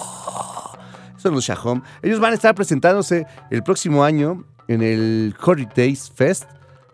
son 1.24 1.34
los 1.34 1.46
Shahom. 1.46 1.82
Ellos 2.02 2.20
van 2.20 2.34
a 2.34 2.36
estar 2.36 2.54
presentándose 2.54 3.26
el 3.50 3.64
próximo 3.64 4.04
año 4.04 4.46
en 4.68 4.82
el 4.82 5.36
Days 5.76 6.12
Fest, 6.14 6.46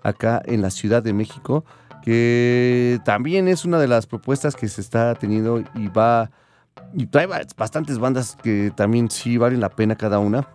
acá 0.03 0.41
en 0.45 0.61
la 0.61 0.69
Ciudad 0.69 1.03
de 1.03 1.13
México, 1.13 1.65
que 2.03 2.99
también 3.03 3.47
es 3.47 3.65
una 3.65 3.79
de 3.79 3.87
las 3.87 4.07
propuestas 4.07 4.55
que 4.55 4.67
se 4.67 4.81
está 4.81 5.15
teniendo 5.15 5.61
y 5.75 5.87
va. 5.89 6.31
Y 6.93 7.07
trae 7.07 7.27
bastantes 7.57 7.99
bandas 7.99 8.37
que 8.41 8.71
también 8.75 9.11
sí 9.11 9.37
valen 9.37 9.59
la 9.59 9.69
pena 9.69 9.95
cada 9.95 10.19
una. 10.19 10.47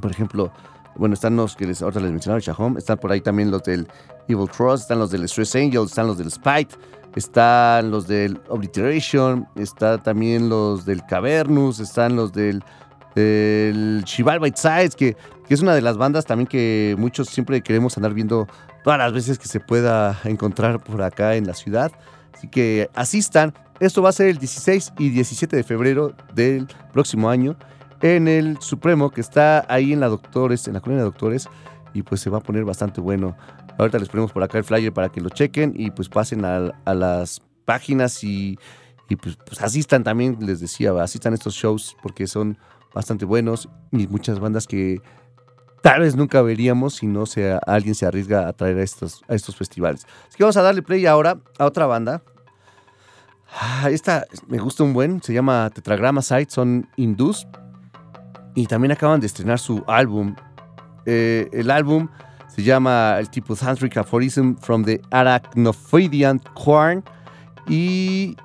Por 0.00 0.10
ejemplo, 0.10 0.50
bueno, 0.96 1.14
están 1.14 1.36
los 1.36 1.54
que 1.54 1.66
les, 1.66 1.82
ahorita 1.82 2.00
les 2.00 2.10
mencionaba, 2.10 2.40
Shahom, 2.40 2.78
están 2.78 2.98
por 2.98 3.12
ahí 3.12 3.20
también 3.20 3.50
los 3.50 3.62
del 3.62 3.86
Evil 4.26 4.48
Cross, 4.48 4.82
están 4.82 4.98
los 4.98 5.10
del 5.10 5.28
Stress 5.28 5.54
Angels, 5.56 5.90
están 5.90 6.06
los 6.06 6.18
del 6.18 6.30
Spite, 6.30 6.74
están 7.14 7.90
los 7.90 8.06
del 8.06 8.40
Obliteration, 8.48 9.46
está 9.56 9.98
también 9.98 10.48
los 10.48 10.84
del 10.84 11.04
Cavernus, 11.04 11.80
están 11.80 12.16
los 12.16 12.32
del 12.32 12.64
el 13.20 14.02
Chival 14.04 14.40
White 14.40 14.58
Sides, 14.58 14.96
que, 14.96 15.16
que, 15.46 15.54
es 15.54 15.60
una 15.60 15.74
de 15.74 15.82
las 15.82 15.96
bandas 15.96 16.26
también 16.26 16.46
que 16.46 16.94
muchos 16.98 17.28
siempre 17.28 17.60
queremos 17.62 17.96
andar 17.96 18.14
viendo 18.14 18.48
todas 18.82 18.98
las 18.98 19.12
veces 19.12 19.38
que 19.38 19.46
se 19.46 19.60
pueda 19.60 20.18
encontrar 20.24 20.82
por 20.82 21.02
acá 21.02 21.36
en 21.36 21.46
la 21.46 21.54
ciudad. 21.54 21.92
Así 22.34 22.48
que 22.48 22.88
asistan. 22.94 23.54
Esto 23.80 24.02
va 24.02 24.10
a 24.10 24.12
ser 24.12 24.28
el 24.28 24.38
16 24.38 24.92
y 24.98 25.08
17 25.10 25.56
de 25.56 25.64
febrero 25.64 26.14
del 26.34 26.66
próximo 26.92 27.30
año 27.30 27.56
en 28.02 28.28
el 28.28 28.58
Supremo, 28.60 29.10
que 29.10 29.20
está 29.20 29.64
ahí 29.68 29.92
en 29.92 30.00
la 30.00 30.08
Doctores, 30.08 30.66
en 30.68 30.74
la 30.74 30.80
colonia 30.80 31.02
de 31.02 31.10
Doctores, 31.10 31.48
y 31.92 32.02
pues 32.02 32.20
se 32.20 32.30
va 32.30 32.38
a 32.38 32.40
poner 32.40 32.64
bastante 32.64 33.00
bueno. 33.00 33.36
Ahorita 33.78 33.98
les 33.98 34.08
ponemos 34.08 34.32
por 34.32 34.42
acá 34.42 34.58
el 34.58 34.64
flyer 34.64 34.92
para 34.92 35.08
que 35.08 35.20
lo 35.20 35.30
chequen 35.30 35.72
y 35.76 35.90
pues 35.90 36.08
pasen 36.08 36.44
a, 36.44 36.72
a 36.84 36.94
las 36.94 37.40
páginas 37.64 38.22
y, 38.24 38.58
y 39.08 39.16
pues, 39.16 39.36
pues, 39.44 39.60
asistan 39.60 40.04
también, 40.04 40.38
les 40.40 40.60
decía, 40.60 40.92
asistan 41.02 41.32
a 41.32 41.36
estos 41.36 41.54
shows 41.54 41.96
porque 42.02 42.26
son 42.26 42.58
bastante 42.94 43.24
buenos 43.24 43.68
y 43.92 44.06
muchas 44.06 44.40
bandas 44.40 44.66
que 44.66 45.00
tal 45.82 46.00
vez 46.00 46.16
nunca 46.16 46.42
veríamos 46.42 46.96
si 46.96 47.06
no 47.06 47.26
se, 47.26 47.58
alguien 47.66 47.94
se 47.94 48.06
arriesga 48.06 48.48
a 48.48 48.52
traer 48.52 48.78
a 48.78 48.82
estos, 48.82 49.22
a 49.28 49.34
estos 49.34 49.56
festivales. 49.56 50.06
Así 50.28 50.36
que 50.36 50.44
vamos 50.44 50.56
a 50.56 50.62
darle 50.62 50.82
play 50.82 51.06
ahora 51.06 51.38
a 51.58 51.66
otra 51.66 51.86
banda. 51.86 52.22
Ah, 53.58 53.88
esta 53.90 54.26
me 54.46 54.58
gusta 54.58 54.84
un 54.84 54.92
buen, 54.92 55.22
se 55.22 55.32
llama 55.32 55.70
Tetragrama 55.70 56.22
Site, 56.22 56.50
son 56.50 56.88
hindús 56.96 57.48
y 58.54 58.66
también 58.66 58.92
acaban 58.92 59.20
de 59.20 59.26
estrenar 59.26 59.58
su 59.58 59.82
álbum. 59.88 60.36
Eh, 61.06 61.48
el 61.52 61.70
álbum 61.70 62.08
se 62.48 62.62
llama 62.62 63.16
el 63.18 63.28
tipo 63.30 63.56
Tantric 63.56 63.96
Aphorism 63.96 64.54
from 64.54 64.84
the 64.84 65.00
Arachnophidian 65.10 66.40
Corn 66.54 67.02
y 67.68 68.36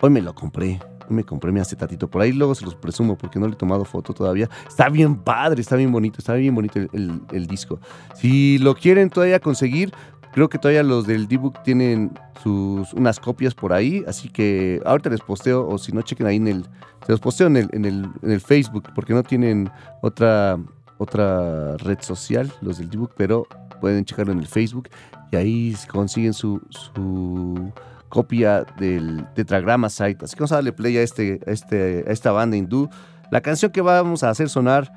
hoy 0.00 0.10
me 0.10 0.22
lo 0.22 0.34
compré 0.34 0.80
me 1.12 1.24
compré 1.24 1.52
mi 1.52 1.60
acetatito. 1.60 2.08
Por 2.08 2.22
ahí 2.22 2.32
luego 2.32 2.54
se 2.54 2.64
los 2.64 2.74
presumo 2.74 3.16
porque 3.16 3.38
no 3.38 3.46
le 3.46 3.54
he 3.54 3.56
tomado 3.56 3.84
foto 3.84 4.12
todavía. 4.12 4.48
Está 4.68 4.88
bien 4.88 5.16
padre, 5.16 5.60
está 5.60 5.76
bien 5.76 5.92
bonito, 5.92 6.18
está 6.18 6.34
bien 6.34 6.54
bonito 6.54 6.80
el, 6.92 7.46
disco. 7.46 7.80
Si 8.14 8.58
lo 8.58 8.74
quieren 8.74 9.10
todavía 9.10 9.40
conseguir, 9.40 9.92
creo 10.32 10.48
que 10.48 10.58
todavía 10.58 10.82
los 10.82 11.06
del 11.06 11.26
D-Book 11.26 11.62
tienen 11.62 12.12
sus, 12.42 12.92
unas 12.94 13.18
copias 13.20 13.54
por 13.54 13.72
ahí. 13.72 14.04
Así 14.06 14.28
que 14.28 14.80
ahorita 14.84 15.10
les 15.10 15.20
posteo, 15.20 15.66
o 15.66 15.78
si 15.78 15.92
no, 15.92 16.02
chequen 16.02 16.26
ahí 16.26 16.36
en 16.36 16.48
el. 16.48 16.64
Se 17.06 17.12
los 17.12 17.20
posteo 17.20 17.46
en 17.46 17.56
el, 17.56 17.68
en 17.72 17.84
el, 17.84 18.08
en 18.22 18.30
el 18.30 18.40
Facebook 18.40 18.90
porque 18.94 19.14
no 19.14 19.22
tienen 19.22 19.70
otra, 20.02 20.58
otra 20.98 21.76
red 21.78 21.98
social, 22.00 22.52
los 22.60 22.78
del 22.78 22.90
D-Book, 22.90 23.12
pero 23.16 23.46
pueden 23.80 24.04
checarlo 24.04 24.32
en 24.32 24.38
el 24.38 24.46
Facebook 24.46 24.88
y 25.32 25.36
ahí 25.36 25.76
consiguen 25.90 26.34
su, 26.34 26.60
su 26.68 27.72
copia 28.10 28.66
del 28.78 29.26
Tetragrama 29.34 29.88
Site. 29.88 30.26
Así 30.26 30.36
que 30.36 30.40
vamos 30.40 30.52
a 30.52 30.56
darle 30.56 30.72
play 30.72 30.98
a, 30.98 31.02
este, 31.02 31.40
este, 31.46 32.10
esta 32.12 32.32
banda 32.32 32.58
hindú. 32.58 32.90
La 33.30 33.40
canción 33.40 33.72
que 33.72 33.80
vamos 33.80 34.22
a 34.22 34.28
hacer 34.28 34.50
sonar 34.50 34.92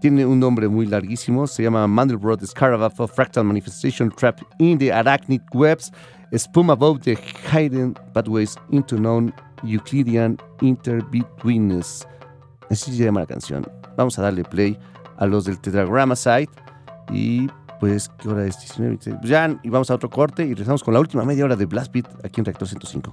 tiene 0.00 0.24
un 0.24 0.38
nombre 0.38 0.68
muy 0.68 0.86
larguísimo. 0.86 1.48
Se 1.48 1.64
llama 1.64 1.86
Mandelbrot 1.88 2.44
Scarabath 2.44 3.00
of 3.00 3.12
Fractal 3.12 3.44
Manifestation 3.44 4.10
Trap 4.10 4.42
in 4.58 4.78
the 4.78 4.92
Arachnid 4.92 5.42
Webs. 5.52 5.90
Spum 6.36 6.70
above 6.70 7.00
the 7.00 7.16
hidden 7.50 7.94
pathways 8.12 8.54
into 8.70 8.96
known 8.96 9.32
Euclidean 9.64 10.38
Interbetweenness. 10.60 12.06
Así 12.70 12.92
se 12.92 13.04
llama 13.04 13.20
la 13.20 13.26
canción. 13.26 13.66
Vamos 13.96 14.18
a 14.18 14.22
darle 14.22 14.44
play 14.44 14.78
a 15.16 15.26
los 15.26 15.46
del 15.46 15.58
Tetragrama 15.58 16.14
Site 16.14 16.52
y 17.10 17.48
pues, 17.80 18.10
¿qué 18.18 18.28
hora 18.28 18.46
es? 18.46 18.58
19, 18.58 18.98
pues 19.02 19.30
ya, 19.30 19.58
y 19.62 19.70
vamos 19.70 19.90
a 19.90 19.94
otro 19.94 20.10
corte 20.10 20.42
y 20.42 20.48
regresamos 20.48 20.82
con 20.82 20.94
la 20.94 21.00
última 21.00 21.24
media 21.24 21.44
hora 21.44 21.56
de 21.56 21.66
Blast 21.66 21.92
Beat 21.92 22.06
aquí 22.24 22.40
en 22.40 22.44
Reactor 22.44 22.68
105. 22.68 23.12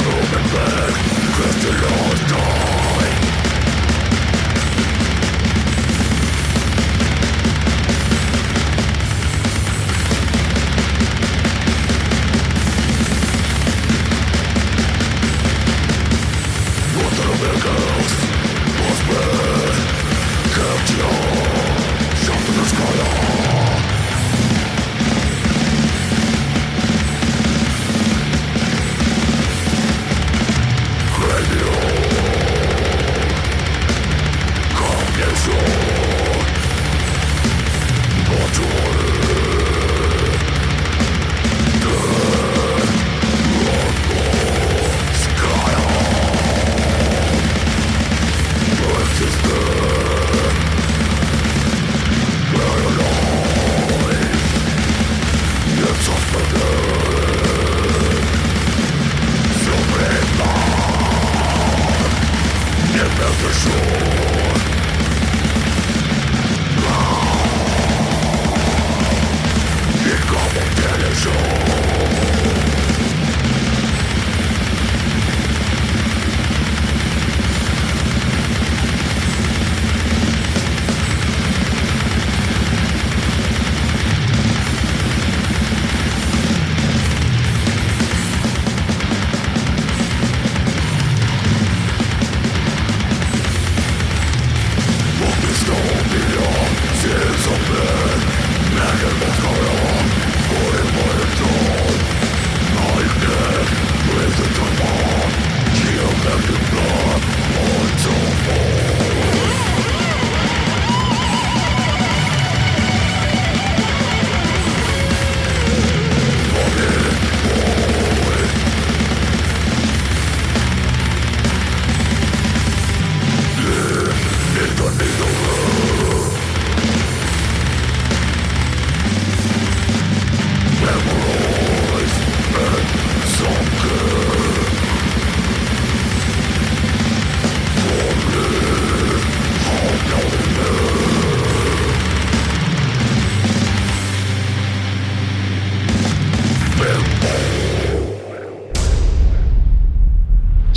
shadow 0.00 0.38
and 0.38 0.52
back, 0.52 0.94
lost 1.82 2.28
dark. 2.28 2.59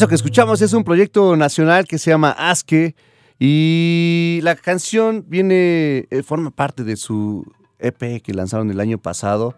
Eso 0.00 0.08
que 0.08 0.14
escuchamos 0.14 0.62
es 0.62 0.72
un 0.72 0.82
proyecto 0.82 1.36
nacional 1.36 1.84
que 1.86 1.98
se 1.98 2.10
llama 2.10 2.30
Aske 2.30 2.94
y 3.38 4.40
la 4.42 4.56
canción 4.56 5.26
viene, 5.28 6.06
eh, 6.08 6.22
forma 6.22 6.50
parte 6.50 6.84
de 6.84 6.96
su 6.96 7.44
EP 7.78 8.22
que 8.22 8.32
lanzaron 8.32 8.70
el 8.70 8.80
año 8.80 8.96
pasado. 8.96 9.54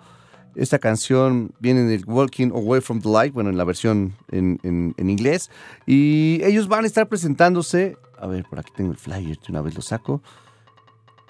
Esta 0.56 0.81
canción 0.81 1.52
viene 1.60 1.82
en 1.82 1.90
el 1.93 2.05
Walking 2.05 2.48
Away 2.48 2.81
from 2.81 3.01
the 3.01 3.09
Light, 3.09 3.32
bueno, 3.32 3.51
en 3.51 3.56
la 3.56 3.62
versión 3.62 4.14
en, 4.32 4.59
inglés. 4.98 5.48
Y 5.86 6.40
ellos 6.43 6.66
van 6.66 6.82
a 6.82 6.86
estar 6.89 7.09
presentándose. 7.09 7.97
A 8.20 8.27
ver, 8.27 8.44
por 8.51 8.59
aquí 8.59 8.73
tengo 8.74 8.90
el 8.90 8.98
flyer, 8.98 9.39
una 9.48 9.62
vez 9.62 9.77
lo 9.77 9.81
saco. 9.81 10.23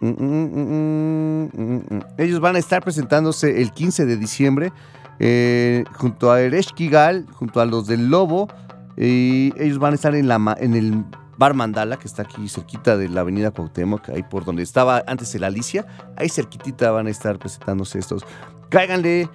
Mm, 0.00 0.08
mm, 0.08 1.50
mm, 1.52 2.00
ellos 2.16 2.40
van 2.40 2.56
a 2.56 2.58
estar 2.58 2.82
presentándose 2.82 3.60
el 3.60 3.72
15 3.72 4.06
de 4.06 4.16
diciembre 4.16 4.72
eh, 5.18 5.84
junto 5.98 6.32
a 6.32 6.40
Eresh 6.40 6.72
Kigal, 6.72 7.26
junto 7.34 7.60
a 7.60 7.66
los 7.66 7.86
del 7.86 8.08
Lobo 8.08 8.48
y 8.96 9.52
ellos 9.60 9.78
van 9.78 9.92
a 9.92 9.94
estar 9.94 10.14
en, 10.14 10.28
la, 10.28 10.56
en 10.58 10.74
el 10.74 11.04
Bar 11.38 11.54
Mandala, 11.54 11.96
que 11.96 12.06
está 12.06 12.22
aquí 12.22 12.48
cerquita 12.48 12.96
de 12.96 13.08
la 13.08 13.22
avenida 13.22 13.50
Cuauhtémoc, 13.50 14.10
ahí 14.10 14.22
por 14.22 14.44
donde 14.44 14.62
estaba 14.62 15.02
antes 15.06 15.34
el 15.34 15.44
Alicia. 15.44 15.86
Ahí 16.16 16.28
cerquitita 16.28 16.90
van 16.90 17.06
a 17.06 17.10
estar 17.10 17.38
presentándose 17.38 17.98
estos. 17.98 18.24
Cáiganle, 18.68 19.28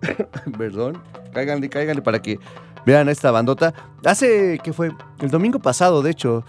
perdón, 0.58 1.02
cáiganle, 1.32 1.68
cáiganle 1.68 2.02
para 2.02 2.20
que 2.20 2.38
vean 2.84 3.08
esta 3.08 3.30
bandota. 3.30 3.72
Hace, 4.04 4.60
que 4.62 4.72
fue? 4.72 4.92
El 5.20 5.30
domingo 5.30 5.58
pasado, 5.58 6.02
de 6.02 6.10
hecho, 6.10 6.44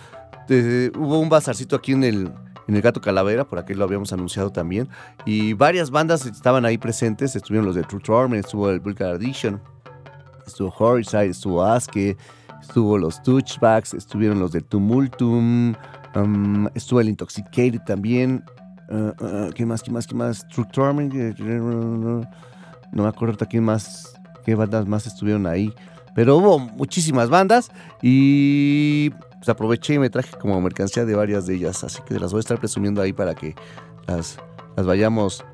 hubo 0.96 1.20
un 1.20 1.30
bazarcito 1.30 1.78
aquí 1.78 1.94
en 1.94 2.04
el, 2.04 2.32
en 2.68 2.76
el 2.76 2.82
Gato 2.82 3.00
Calavera, 3.00 3.46
por 3.46 3.58
aquí 3.58 3.74
lo 3.74 3.86
habíamos 3.86 4.12
anunciado 4.12 4.52
también. 4.52 4.90
Y 5.26 5.54
varias 5.54 5.92
bandas 5.92 6.26
estaban 6.26 6.66
ahí 6.66 6.78
presentes. 6.78 7.36
Estuvieron 7.36 7.66
los 7.66 7.76
de 7.76 7.84
True 7.84 8.02
Torment, 8.02 8.46
estuvo 8.46 8.70
el 8.70 8.82
Vulgar 8.82 9.16
Addiction 9.16 9.62
estuvo 10.52 10.74
Horizide, 10.78 11.28
estuvo 11.28 11.64
Aske, 11.64 12.16
estuvo 12.62 12.98
los 12.98 13.22
Touchbacks, 13.24 13.94
estuvieron 13.94 14.40
los 14.40 14.52
del 14.52 14.64
Tumultum, 14.64 15.74
um, 16.16 16.68
estuvo 16.76 17.02
el 17.02 17.10
Intoxicated 17.10 17.82
también. 17.86 18.44
Uh, 18.90 19.24
uh, 19.24 19.52
¿Qué 19.56 19.66
más? 19.66 19.82
¿Qué 19.82 19.92
más? 19.92 20.06
¿Qué 20.06 20.16
más? 20.16 20.48
True 20.50 20.68
Torment. 20.72 21.14
No 22.94 23.04
me 23.04 23.08
acuerdo 23.08 23.38
quién 23.50 23.64
más, 23.64 24.14
qué 24.46 24.56
bandas 24.56 24.86
más 24.86 25.08
estuvieron 25.08 25.48
ahí. 25.48 25.74
Pero 26.14 26.36
hubo 26.38 26.60
muchísimas 26.60 27.30
bandas 27.30 27.72
y 28.02 29.12
pues 29.12 29.48
aproveché 29.48 29.94
y 29.94 30.00
me 30.00 30.10
traje 30.10 30.38
como 30.38 30.60
mercancía 30.60 31.06
de 31.06 31.16
varias 31.16 31.46
de 31.46 31.56
ellas. 31.56 31.84
Así 31.86 32.02
que 32.06 32.20
las 32.20 32.32
voy 32.32 32.40
a 32.40 32.42
estar 32.42 32.60
presumiendo 32.60 33.02
ahí 33.02 33.14
para 33.14 33.34
que 33.34 33.56
las 34.08 34.38
vayamos 34.76 35.46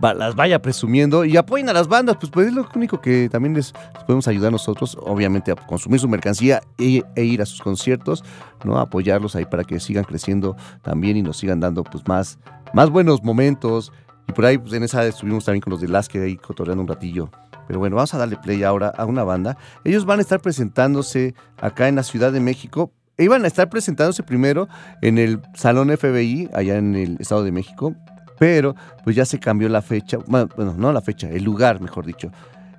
las 0.00 0.34
vaya 0.34 0.60
presumiendo 0.62 1.24
y 1.24 1.36
apoyen 1.36 1.68
a 1.68 1.72
las 1.72 1.88
bandas, 1.88 2.16
pues, 2.16 2.30
pues 2.30 2.48
es 2.48 2.52
lo 2.52 2.66
único 2.74 3.00
que 3.00 3.28
también 3.28 3.54
les, 3.54 3.72
podemos 4.06 4.26
ayudar 4.28 4.52
nosotros, 4.52 4.96
obviamente 5.00 5.52
a 5.52 5.56
consumir 5.56 6.00
su 6.00 6.08
mercancía 6.08 6.60
e, 6.78 7.02
e, 7.14 7.24
ir 7.24 7.42
a 7.42 7.46
sus 7.46 7.60
conciertos, 7.60 8.24
¿no? 8.64 8.78
apoyarlos 8.78 9.36
ahí 9.36 9.44
para 9.44 9.64
que 9.64 9.80
sigan 9.80 10.04
creciendo 10.04 10.56
también 10.82 11.16
y 11.16 11.22
nos 11.22 11.36
sigan 11.36 11.60
dando 11.60 11.84
pues 11.84 12.06
más, 12.06 12.38
más 12.72 12.90
buenos 12.90 13.22
momentos. 13.22 13.92
Y 14.28 14.32
por 14.32 14.46
ahí 14.46 14.58
pues, 14.58 14.72
en 14.72 14.82
esa 14.82 15.04
estuvimos 15.04 15.44
también 15.44 15.62
con 15.62 15.72
los 15.72 15.80
de 15.80 15.88
Lasque 15.88 16.20
ahí 16.20 16.36
cotorreando 16.36 16.82
un 16.82 16.88
ratillo. 16.88 17.30
Pero 17.66 17.78
bueno, 17.78 17.96
vamos 17.96 18.12
a 18.14 18.18
darle 18.18 18.36
play 18.36 18.64
ahora 18.64 18.88
a 18.88 19.04
una 19.06 19.22
banda. 19.22 19.56
Ellos 19.84 20.04
van 20.04 20.18
a 20.18 20.22
estar 20.22 20.40
presentándose 20.40 21.34
acá 21.60 21.86
en 21.86 21.94
la 21.94 22.02
Ciudad 22.02 22.32
de 22.32 22.40
México. 22.40 22.92
E 23.16 23.24
iban 23.24 23.44
a 23.44 23.46
estar 23.46 23.68
presentándose 23.68 24.22
primero 24.22 24.66
en 25.02 25.18
el 25.18 25.40
Salón 25.54 25.96
FBI, 25.96 26.48
allá 26.52 26.78
en 26.78 26.96
el 26.96 27.16
Estado 27.20 27.44
de 27.44 27.52
México, 27.52 27.94
pero 28.40 28.74
pues 29.04 29.14
ya 29.14 29.26
se 29.26 29.38
cambió 29.38 29.68
la 29.68 29.82
fecha, 29.82 30.16
bueno, 30.26 30.48
no 30.74 30.94
la 30.94 31.02
fecha, 31.02 31.28
el 31.28 31.44
lugar, 31.44 31.78
mejor 31.82 32.06
dicho. 32.06 32.32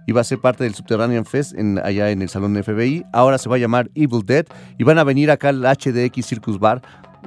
Iba 0.08 0.22
a 0.22 0.24
ser 0.24 0.40
parte 0.40 0.64
del 0.64 0.74
Subterranean 0.74 1.24
Fest 1.24 1.54
en, 1.54 1.78
allá 1.78 2.10
en 2.10 2.24
el 2.24 2.30
Salón 2.30 2.56
FBI. 2.62 3.06
Ahora 3.14 3.38
se 3.38 3.48
va 3.48 3.58
a 3.58 3.60
llamar 3.60 3.92
Evil 3.94 4.26
Dead 4.26 4.48
y 4.80 4.84
van 4.84 4.98
a 4.98 5.04
venir 5.04 5.30
acá 5.30 5.50
al 5.50 5.62
HDX 5.62 6.26
Circus 6.26 6.58
Bar. 6.58 6.82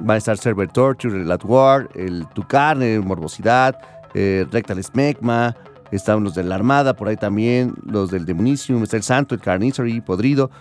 Va 0.07 0.15
a 0.15 0.17
estar 0.17 0.37
Server 0.37 0.67
Torture, 0.67 1.21
el 1.21 1.31
Atwar, 1.31 1.87
el 1.95 2.27
Tucán, 2.35 2.81
el 2.81 3.03
Morbosidad, 3.03 3.77
el 4.13 4.51
Rectal 4.51 4.83
Smegma. 4.83 5.55
Están 5.91 6.21
los 6.25 6.35
de 6.35 6.43
la 6.43 6.55
Armada 6.55 6.93
por 6.93 7.07
ahí 7.07 7.15
también, 7.15 7.73
los 7.85 8.11
del 8.11 8.25
Demonicium, 8.25 8.83
está 8.83 8.97
el 8.97 9.03
Santo, 9.03 9.33
el 9.33 9.39
Carnicery, 9.39 10.01
Podrido. 10.01 10.51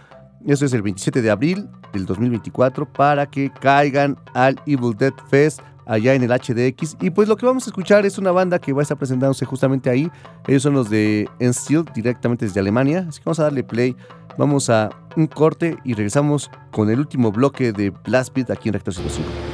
Eso 0.47 0.65
es 0.65 0.73
el 0.75 0.83
27 0.83 1.23
de 1.23 1.31
abril 1.31 1.69
del 1.93 2.07
2024 2.07 2.93
para 2.93 3.27
que 3.27 3.51
caigan 3.51 4.17
al 4.33 4.61
Evil 4.65 4.95
Dead 4.97 5.15
Fest 5.29 5.61
allá 5.87 6.15
en 6.15 6.23
el 6.23 6.31
HDX. 6.31 6.97
Y 7.01 7.11
pues 7.11 7.29
lo 7.29 7.37
que 7.37 7.47
vamos 7.47 7.67
a 7.67 7.71
escuchar 7.71 8.07
es 8.07 8.19
una 8.19 8.33
banda 8.33 8.59
que 8.59 8.73
va 8.73 8.81
a 8.81 8.83
estar 8.83 8.97
presentándose 8.99 9.45
justamente 9.45 9.91
ahí. 9.91 10.11
Ellos 10.47 10.63
son 10.63 10.75
los 10.75 10.91
de 10.91 11.29
Ensteel, 11.39 11.85
directamente 11.95 12.47
desde 12.47 12.61
Alemania. 12.61 13.07
Así 13.09 13.19
que 13.21 13.25
vamos 13.27 13.41
a 13.41 13.45
darle 13.45 13.65
play. 13.65 13.97
Vamos 14.37 14.69
a 14.71 14.91
un 15.17 15.27
corte 15.27 15.77
y 15.85 15.95
regresamos 15.95 16.51
con 16.73 16.91
el 16.91 16.99
último 16.99 17.31
bloque 17.31 17.73
de 17.73 17.91
Blast 17.91 18.35
Beat 18.35 18.51
aquí 18.51 18.69
en 18.69 18.75
Rector 18.75 18.95
105. 18.95 19.54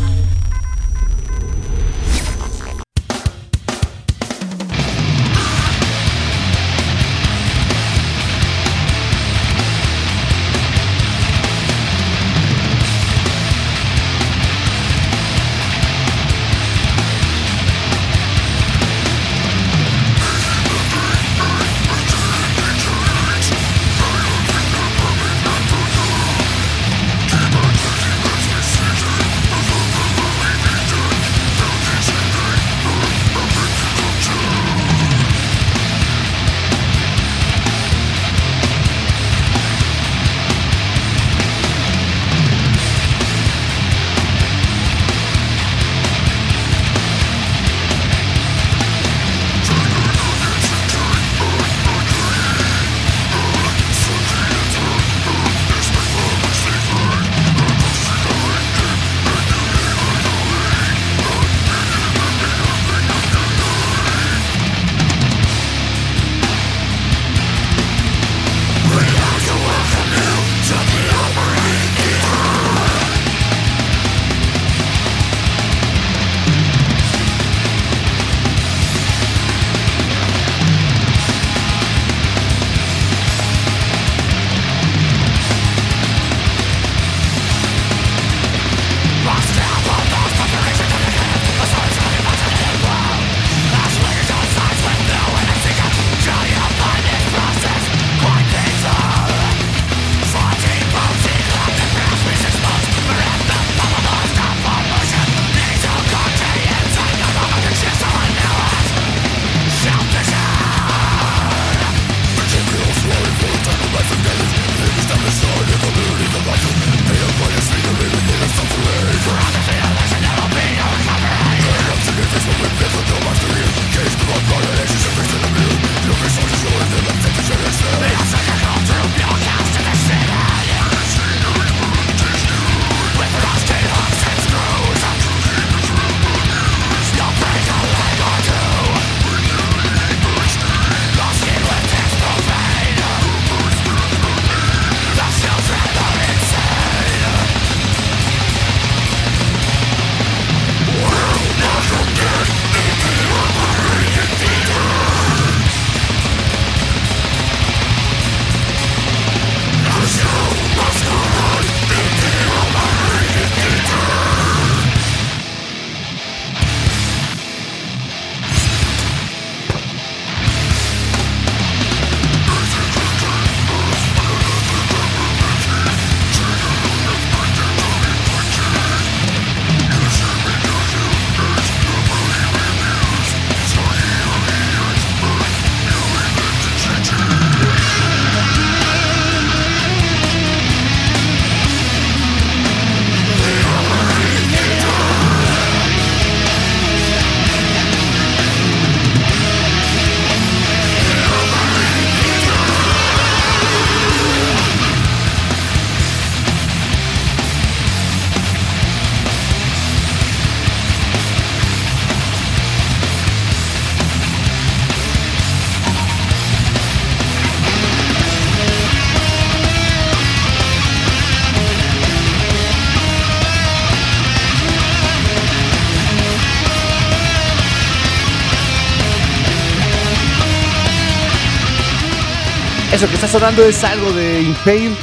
Eso 233.01 233.09
que 233.09 233.15
está 233.15 233.27
sonando 233.27 233.63
es 233.63 233.83
algo 233.83 234.13
de 234.13 234.43
Impale, 234.43 234.95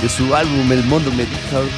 de 0.00 0.08
su 0.08 0.34
álbum 0.34 0.72
El 0.72 0.82
Mundo 0.84 1.12
Medical. 1.12 1.68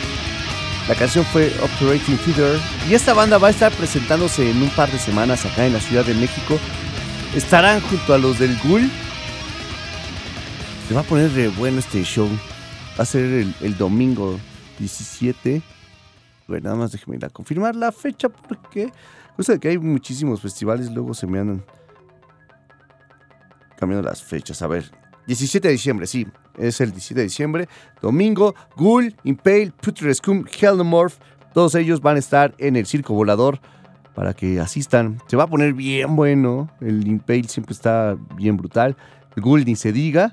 La 0.86 0.94
canción 0.94 1.24
fue 1.24 1.52
Operating 1.60 2.16
Theater. 2.18 2.60
Y 2.88 2.94
esta 2.94 3.12
banda 3.12 3.38
va 3.38 3.48
a 3.48 3.51
estar 3.51 3.72
presentándose 3.72 4.52
en 4.52 4.62
un 4.62 4.70
par 4.70 4.88
de 4.92 5.01
semanas 5.01 5.44
acá 5.44 5.66
en 5.66 5.72
la 5.72 5.80
Ciudad 5.80 6.05
de 6.05 6.14
México. 6.14 6.60
Estarán 7.34 7.80
junto 7.80 8.14
a 8.14 8.18
los 8.18 8.38
del 8.38 8.56
Ghoul. 8.62 8.88
Se 10.86 10.94
va 10.94 11.01
a 11.01 11.02
poner 11.02 11.28
de 11.30 11.48
bueno 11.48 11.80
este 11.80 12.05
show. 12.05 12.28
Va 12.96 13.02
a 13.02 13.05
ser 13.05 13.24
el, 13.60 13.76
domingo 13.76 14.38
17. 14.78 15.60
Bueno, 16.46 16.64
nada 16.66 16.76
más 16.76 16.92
déjeme 16.92 17.16
ir 17.16 17.24
a 17.24 17.30
confirmar 17.30 17.74
la 17.74 17.90
fecha 17.90 18.28
porque... 18.28 18.92
Cosa 19.34 19.55
de 19.55 19.59
que 19.59 19.70
hay 19.70 19.78
muchísimos 19.78 20.40
festivales, 20.40 20.88
luego 20.92 21.14
se 21.14 21.26
me 21.26 21.40
andan 21.40 21.64
cambiando 23.76 24.09
las 24.09 24.22
fechas. 24.22 24.62
A 24.62 24.68
ver, 24.68 24.92
17 25.26 25.68
de 25.68 25.72
diciembre, 25.72 26.06
sí, 26.06 26.26
es 26.59 26.80
el 26.80 26.90
17 26.90 27.20
de 27.20 27.24
diciembre. 27.24 27.68
Domingo, 28.02 28.55
Ghoul, 28.76 29.14
Impale, 29.24 29.72
Putrescum, 29.80 30.44
Hellmorph, 30.60 31.14
todos 31.55 31.74
ellos 31.76 32.01
van 32.01 32.16
a 32.16 32.18
estar 32.18 32.55
en 32.59 32.76
el 32.76 32.84
circo 32.86 33.14
volador 33.14 33.60
para 34.14 34.34
que 34.34 34.60
asistan. 34.60 35.18
Se 35.26 35.36
va 35.36 35.44
a 35.44 35.46
poner 35.46 35.72
bien 35.72 36.16
bueno. 36.16 36.70
El 36.80 37.06
Impale 37.06 37.44
siempre 37.44 37.72
está 37.72 38.16
bien 38.36 38.56
brutal. 38.56 38.96
El 39.36 39.42
Ghoul 39.42 39.64
ni 39.64 39.76
se 39.76 39.92
diga. 39.92 40.32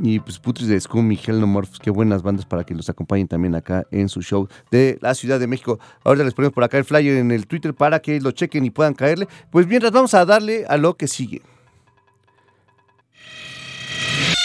Y 0.00 0.20
pues 0.20 0.38
Putris 0.38 0.68
de 0.68 0.80
Scum 0.80 1.10
y 1.10 1.18
Hellmorph, 1.18 1.78
qué 1.80 1.90
buenas 1.90 2.22
bandas 2.22 2.46
para 2.46 2.62
que 2.62 2.72
los 2.72 2.88
acompañen 2.88 3.26
también 3.26 3.56
acá 3.56 3.84
en 3.90 4.08
su 4.08 4.22
show 4.22 4.46
de 4.70 4.96
la 5.00 5.12
Ciudad 5.14 5.40
de 5.40 5.48
México. 5.48 5.80
Ahora 6.04 6.22
les 6.22 6.34
ponemos 6.34 6.54
por 6.54 6.62
acá 6.62 6.78
el 6.78 6.84
flyer 6.84 7.16
en 7.16 7.32
el 7.32 7.48
Twitter 7.48 7.74
para 7.74 7.98
que 7.98 8.20
lo 8.20 8.30
chequen 8.30 8.64
y 8.64 8.70
puedan 8.70 8.94
caerle. 8.94 9.26
Pues 9.50 9.66
mientras 9.66 9.90
vamos 9.90 10.14
a 10.14 10.24
darle 10.24 10.66
a 10.68 10.76
lo 10.76 10.96
que 10.96 11.08
sigue. 11.08 11.42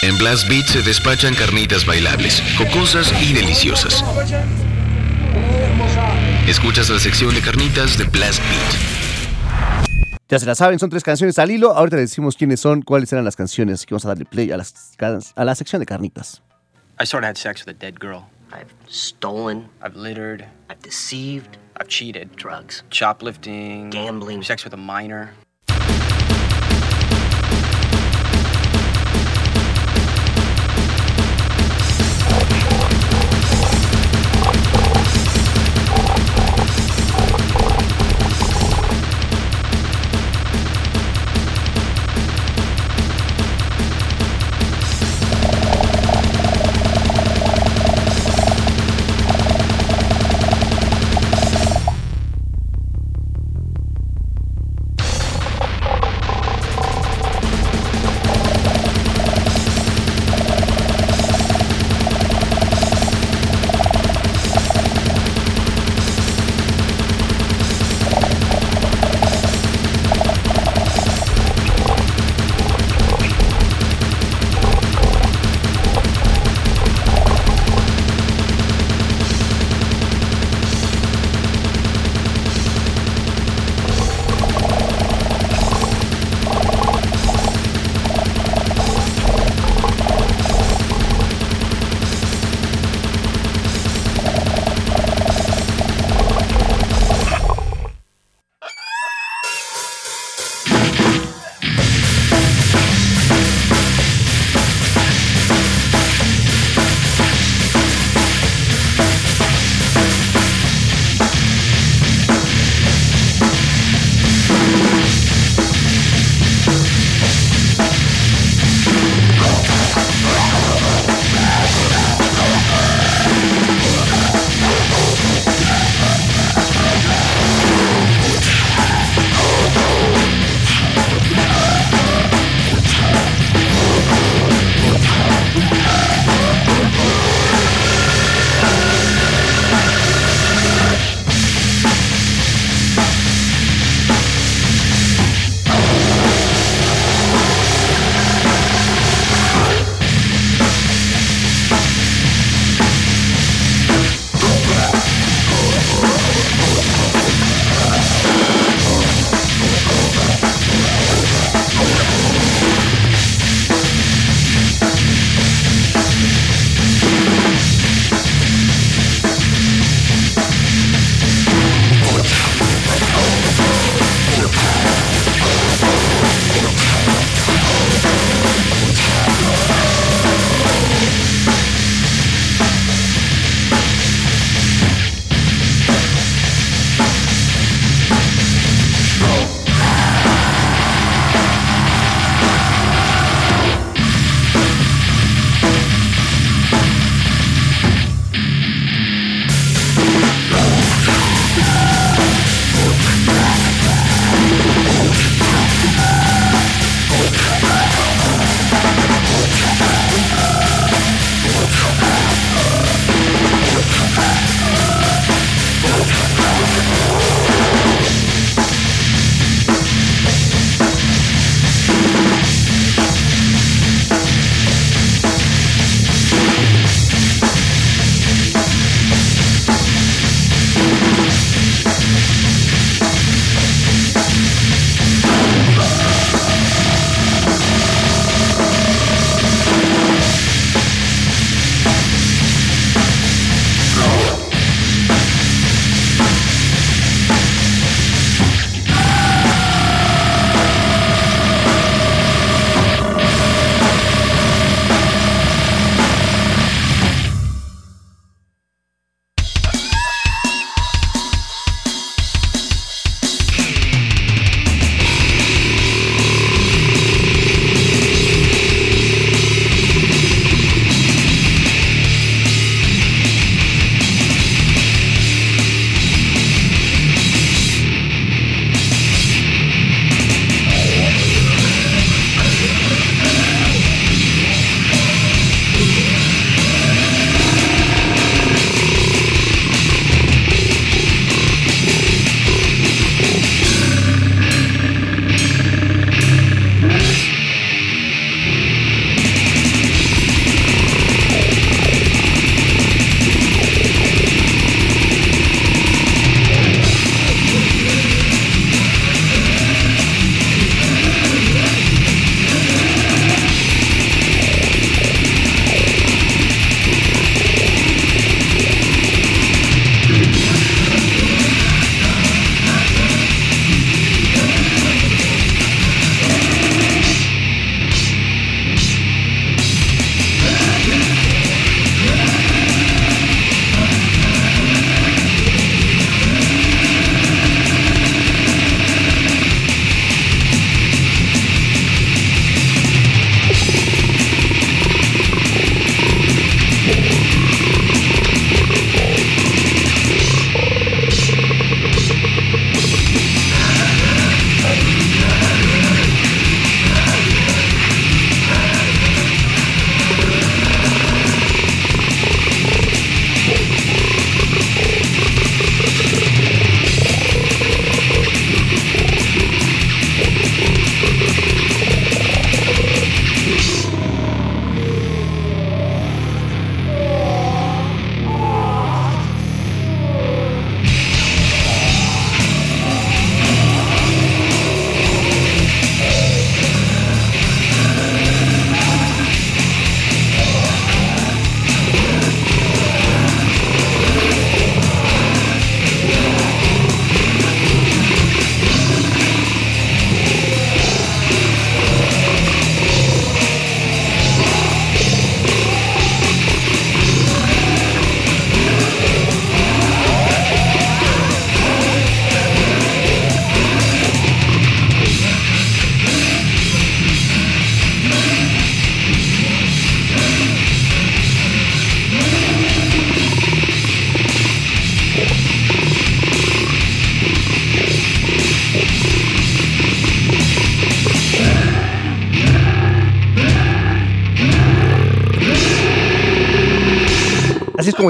En 0.02 0.18
Blast 0.18 0.48
Beat 0.48 0.66
se 0.66 0.82
despachan 0.82 1.34
carnitas 1.34 1.86
bailables, 1.86 2.42
jocosas 2.58 3.12
y 3.22 3.32
deliciosas. 3.32 4.04
Escuchas 6.46 6.90
la 6.90 6.98
sección 6.98 7.34
de 7.34 7.40
carnitas 7.40 7.96
de 7.96 8.04
Blast 8.04 8.40
Beat. 8.40 9.88
Ya 10.28 10.38
se 10.38 10.46
la 10.46 10.54
saben, 10.54 10.78
son 10.78 10.90
tres 10.90 11.02
canciones 11.02 11.38
al 11.38 11.50
hilo. 11.50 11.74
Ahorita 11.74 11.96
les 11.96 12.10
decimos 12.10 12.36
quiénes 12.36 12.60
son, 12.60 12.82
cuáles 12.82 13.12
eran 13.12 13.24
las 13.24 13.36
canciones. 13.36 13.74
Así 13.74 13.86
que 13.86 13.94
vamos 13.94 14.04
a 14.04 14.08
darle 14.08 14.24
play 14.24 14.50
a, 14.50 14.56
las, 14.56 14.96
a 15.36 15.44
la 15.44 15.54
sección 15.54 15.80
de 15.80 15.86
carnitas. 15.86 16.42
I 17.00 17.06
sort 17.06 17.24
of 17.24 17.28
had 17.28 17.36
sex 17.36 17.64
with 17.64 17.74
a 17.74 17.78
dead 17.78 17.98
girl. 17.98 18.26
I've 18.52 18.72
stolen. 18.88 19.68
I've 19.82 19.96
littered. 19.96 20.44
I've 20.70 20.80
deceived. 20.82 21.58
I've 21.76 21.88
cheated. 21.88 22.36
Drugs. 22.36 22.84
Shoplifting. 22.90 23.90
Gambling. 23.90 24.42
Sex 24.42 24.64
with 24.64 24.74
a 24.74 24.76
minor. 24.76 25.32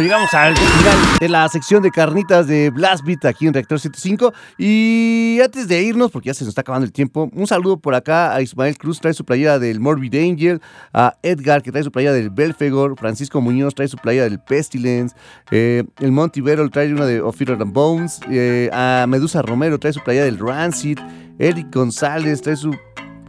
Llegamos 0.01 0.33
al 0.35 0.57
final 0.57 1.19
de 1.21 1.29
la 1.29 1.49
sección 1.49 1.83
de 1.83 1.91
carnitas 1.91 2.47
de 2.47 2.71
Blast 2.71 3.05
Beat 3.05 3.25
aquí 3.25 3.47
en 3.47 3.55
Reactor 3.55 3.79
75. 3.79 4.33
Y 4.59 5.39
antes 5.43 5.69
de 5.69 5.83
irnos, 5.83 6.11
porque 6.11 6.29
ya 6.29 6.35
se 6.35 6.45
nos 6.45 6.51
está 6.51 6.63
acabando 6.63 6.85
el 6.85 6.93
tiempo, 6.93 7.31
un 7.33 7.47
saludo 7.47 7.79
por 7.79 7.95
acá 7.95 8.35
a 8.35 8.43
Ismael 8.43 8.79
Cruz, 8.79 9.01
trae 9.01 9.15
su 9.15 9.25
playera 9.25 9.59
del 9.59 9.81
Morbid 9.81 10.15
Angel, 10.15 10.61
a 10.93 11.17
Edgar, 11.23 11.63
que 11.63 11.71
trae 11.71 11.83
su 11.83 11.93
playera 11.93 12.15
del 12.15 12.31
Belfegor, 12.31 12.99
Francisco 12.99 13.41
Muñoz 13.41 13.75
trae 13.75 13.89
su 13.89 13.97
playera 13.97 14.25
del 14.25 14.41
Pestilence, 14.41 15.15
eh, 15.51 15.85
el 16.01 16.13
Monty 16.13 16.41
Vero 16.41 16.69
trae 16.71 16.93
una 16.93 17.07
de 17.07 17.21
Of 17.21 17.41
and 17.41 17.73
Bones, 17.73 18.21
eh, 18.31 18.71
a 18.73 19.07
Medusa 19.09 19.43
Romero 19.43 19.79
trae 19.79 19.93
su 19.93 20.03
playera 20.03 20.25
del 20.25 20.39
Rancid, 20.39 20.99
Eric 21.39 21.75
González 21.75 22.43
trae 22.43 22.57
su 22.57 22.75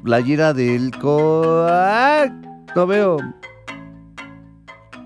playera 0.03 0.53
del... 0.53 0.91
Co 0.99 1.65
ah, 1.67 2.25
no 2.75 2.87
veo 2.87 3.17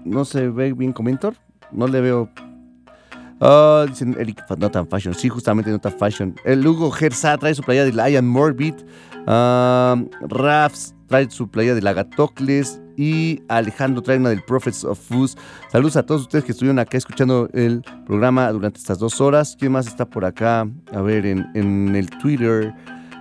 no 0.09 0.25
se 0.25 0.49
ve 0.49 0.73
bien 0.73 0.93
Comentor. 0.93 1.35
No 1.71 1.87
le 1.87 2.01
veo. 2.01 2.29
Ah, 3.41 3.85
dicen 3.87 4.15
Eric 4.19 4.43
Not 4.57 4.89
Fashion. 4.89 5.13
Sí, 5.13 5.29
justamente 5.29 5.71
Not 5.71 5.87
Fashion. 5.97 6.35
El 6.43 6.65
Hugo 6.65 6.91
Gersa 6.91 7.37
trae 7.37 7.55
su 7.55 7.63
playa 7.63 7.85
de 7.85 7.93
Lion 7.93 8.27
Morbid. 8.27 8.75
Uh, 9.27 10.09
Rafs 10.27 10.95
trae 11.07 11.29
su 11.29 11.49
playa 11.49 11.73
de 11.75 11.81
Lagatocles. 11.81 12.81
Y 12.97 13.41
Alejandro 13.47 14.01
trae 14.01 14.17
una 14.17 14.29
del 14.29 14.43
Prophets 14.43 14.83
of 14.83 14.99
Foods. 14.99 15.37
Saludos 15.71 15.95
a 15.95 16.05
todos 16.05 16.23
ustedes 16.23 16.43
que 16.43 16.51
estuvieron 16.51 16.79
acá 16.79 16.97
escuchando 16.97 17.49
el 17.53 17.81
programa 18.05 18.51
durante 18.51 18.77
estas 18.79 18.99
dos 18.99 19.21
horas. 19.21 19.55
¿Quién 19.57 19.71
más 19.71 19.87
está 19.87 20.05
por 20.05 20.25
acá? 20.25 20.67
A 20.93 21.01
ver, 21.01 21.25
en, 21.25 21.47
en 21.55 21.95
el 21.95 22.09
Twitter. 22.09 22.73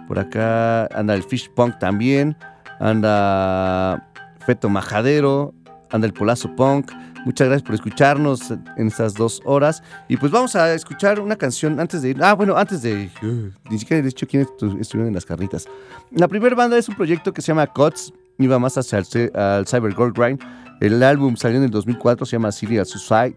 Por 0.08 0.18
acá 0.18 0.86
anda 0.86 1.14
el 1.14 1.22
Fish 1.22 1.48
Punk 1.54 1.78
también. 1.78 2.36
Anda 2.80 4.08
Feto 4.44 4.68
Majadero 4.68 5.54
anda 5.90 6.06
el 6.06 6.12
Polazo 6.12 6.54
Punk. 6.54 6.90
Muchas 7.24 7.48
gracias 7.48 7.66
por 7.66 7.74
escucharnos 7.74 8.50
en 8.50 8.86
estas 8.86 9.14
dos 9.14 9.40
horas. 9.44 9.82
Y 10.08 10.16
pues 10.16 10.32
vamos 10.32 10.56
a 10.56 10.72
escuchar 10.72 11.20
una 11.20 11.36
canción 11.36 11.78
antes 11.80 12.02
de 12.02 12.10
ir. 12.10 12.22
Ah, 12.22 12.34
bueno, 12.34 12.56
antes 12.56 12.82
de. 12.82 13.10
Uh, 13.22 13.50
ni 13.70 13.78
siquiera 13.78 14.00
he 14.00 14.02
dicho 14.02 14.26
quiénes 14.26 14.48
estuvieron 14.80 15.08
en 15.08 15.14
las 15.14 15.24
carnitas. 15.24 15.66
La 16.10 16.28
primera 16.28 16.54
banda 16.54 16.78
es 16.78 16.88
un 16.88 16.94
proyecto 16.94 17.32
que 17.32 17.42
se 17.42 17.48
llama 17.48 17.66
Cuts. 17.66 18.12
Iba 18.38 18.58
más 18.58 18.78
hacia 18.78 18.98
el, 18.98 19.32
al 19.34 19.66
Cyber 19.66 19.94
Gold 19.94 20.16
Grind. 20.16 20.40
El 20.80 21.02
álbum 21.02 21.36
salió 21.36 21.58
en 21.58 21.64
el 21.64 21.70
2004, 21.70 22.24
se 22.24 22.32
llama 22.32 22.52
Serial 22.52 22.86
Suicide. 22.86 23.36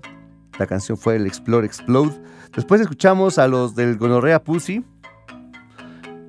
La 0.60 0.68
canción 0.68 0.98
fue 0.98 1.16
el 1.16 1.26
Explore 1.26 1.66
Explode. 1.66 2.22
Después 2.56 2.82
escuchamos 2.82 3.40
a 3.40 3.48
los 3.48 3.74
del 3.74 3.98
Gonorrea 3.98 4.44
Pussy. 4.44 4.86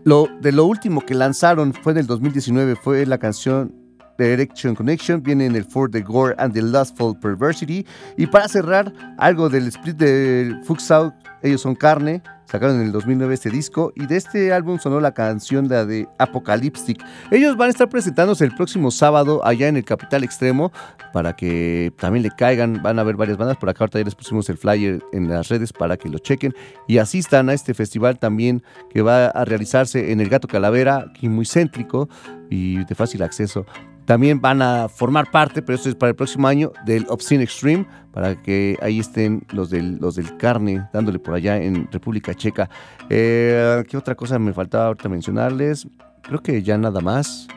Lo, 0.05 0.27
de 0.41 0.53
lo 0.53 0.65
último 0.65 1.03
que 1.03 1.15
lanzaron 1.15 1.75
fue 1.75 1.93
del 1.93 2.07
2019, 2.07 2.77
fue 2.77 3.05
la 3.07 3.19
canción 3.19 3.82
Direction 4.19 4.75
Connection, 4.75 5.23
viene 5.23 5.47
en 5.47 5.57
el 5.57 5.65
For 5.65 5.91
the 5.91 6.01
Gore 6.01 6.35
and 6.39 6.53
the 6.55 6.63
Lustful 6.63 7.19
Perversity. 7.19 7.87
Y 8.17 8.27
para 8.27 8.49
cerrar, 8.49 8.93
algo 9.19 9.49
del 9.49 9.69
split 9.69 9.97
de 9.97 10.55
Fuxout, 10.65 11.15
ellos 11.43 11.61
son 11.61 11.75
carne, 11.75 12.23
sacaron 12.45 12.77
en 12.77 12.87
el 12.87 12.93
2009 12.93 13.35
este 13.35 13.51
disco 13.51 13.93
y 13.97 14.07
de 14.07 14.17
este 14.17 14.53
álbum 14.53 14.79
sonó 14.79 15.01
la 15.01 15.13
canción 15.13 15.67
de 15.67 16.07
Apocalyptic. 16.19 17.03
Ellos 17.31 17.57
van 17.57 17.69
a 17.69 17.71
estar 17.71 17.89
presentándose 17.89 18.45
el 18.45 18.55
próximo 18.55 18.91
sábado 18.91 19.45
allá 19.45 19.69
en 19.69 19.77
el 19.77 19.85
Capital 19.85 20.23
Extremo 20.23 20.71
para 21.13 21.35
que 21.35 21.93
también 21.99 22.23
le 22.23 22.31
caigan, 22.31 22.81
van 22.83 22.99
a 22.99 23.03
haber 23.03 23.17
varias 23.17 23.39
bandas, 23.39 23.57
por 23.57 23.69
acá 23.69 23.85
ahorita 23.85 23.99
ya 23.99 24.05
les 24.05 24.15
pusimos 24.15 24.49
el 24.51 24.59
flyer 24.59 25.03
en 25.13 25.29
las 25.29 25.49
redes 25.49 25.73
para 25.73 25.97
que 25.97 26.09
lo 26.09 26.19
chequen 26.19 26.55
y 26.87 26.99
asistan 26.99 27.49
a 27.49 27.55
este 27.55 27.75
festival 27.75 28.19
también 28.19 28.63
que 28.91 29.03
va 29.03 29.27
a 29.27 29.45
realizarse 29.45 30.13
en 30.13 30.21
el 30.21 30.29
Gato 30.29 30.47
Calavera, 30.47 31.07
aquí 31.11 31.29
muy 31.29 31.45
céntrico 31.45 32.09
y 32.51 32.85
de 32.85 32.95
fácil 32.95 33.23
acceso. 33.23 33.67
También 34.13 34.43
van 34.43 34.61
a 34.61 34.91
formar 34.91 35.31
parte, 35.31 35.63
pero 35.63 35.75
esto 35.75 35.89
es 35.89 35.95
para 35.95 36.11
el 36.11 36.17
próximo 36.17 36.47
año, 36.47 36.71
del 36.85 37.07
Obscene 37.09 37.45
Extreme, 37.45 37.87
para 38.13 38.43
que 38.43 38.77
ahí 38.83 39.01
estén 39.01 39.43
los 39.53 39.71
del, 39.71 39.97
los 40.03 40.17
del 40.17 40.37
carne, 40.37 40.87
dándole 40.93 41.19
por 41.19 41.33
allá 41.33 41.57
en 41.57 41.91
República 41.91 42.35
Checa. 42.35 42.69
Eh, 43.09 43.83
¿Qué 43.89 43.97
otra 43.97 44.15
cosa 44.15 44.39
me 44.39 44.53
faltaba 44.53 44.89
ahorita 44.89 45.09
mencionarles? 45.09 45.89
Creo 46.21 46.43
que 46.43 46.63
ya 46.63 46.77
nada 46.77 47.01
más. 47.01 47.49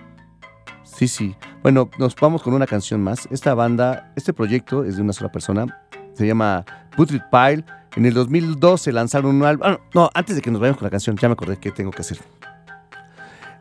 Sí, 0.85 1.09
sí. 1.09 1.35
Bueno, 1.61 1.89
nos 1.99 2.15
vamos 2.15 2.41
con 2.41 2.53
una 2.53 2.67
canción 2.67 3.03
más. 3.03 3.27
Esta 3.31 3.53
banda, 3.53 4.13
este 4.15 4.31
proyecto 4.31 4.85
es 4.85 4.95
de 4.95 5.01
una 5.01 5.11
sola 5.11 5.29
persona. 5.29 5.83
Se 6.13 6.25
llama 6.25 6.63
Putrid 6.95 7.19
Pile. 7.29 7.65
En 7.97 8.05
el 8.05 8.13
2012 8.13 8.93
lanzaron 8.93 9.35
un 9.35 9.43
álbum. 9.43 9.67
Ah, 9.67 9.79
no, 9.93 10.09
antes 10.13 10.37
de 10.37 10.41
que 10.41 10.51
nos 10.51 10.61
vayamos 10.61 10.79
con 10.79 10.85
la 10.85 10.91
canción, 10.91 11.17
ya 11.17 11.27
me 11.27 11.33
acordé 11.33 11.57
qué 11.57 11.71
tengo 11.71 11.91
que 11.91 11.99
hacer. 11.99 12.19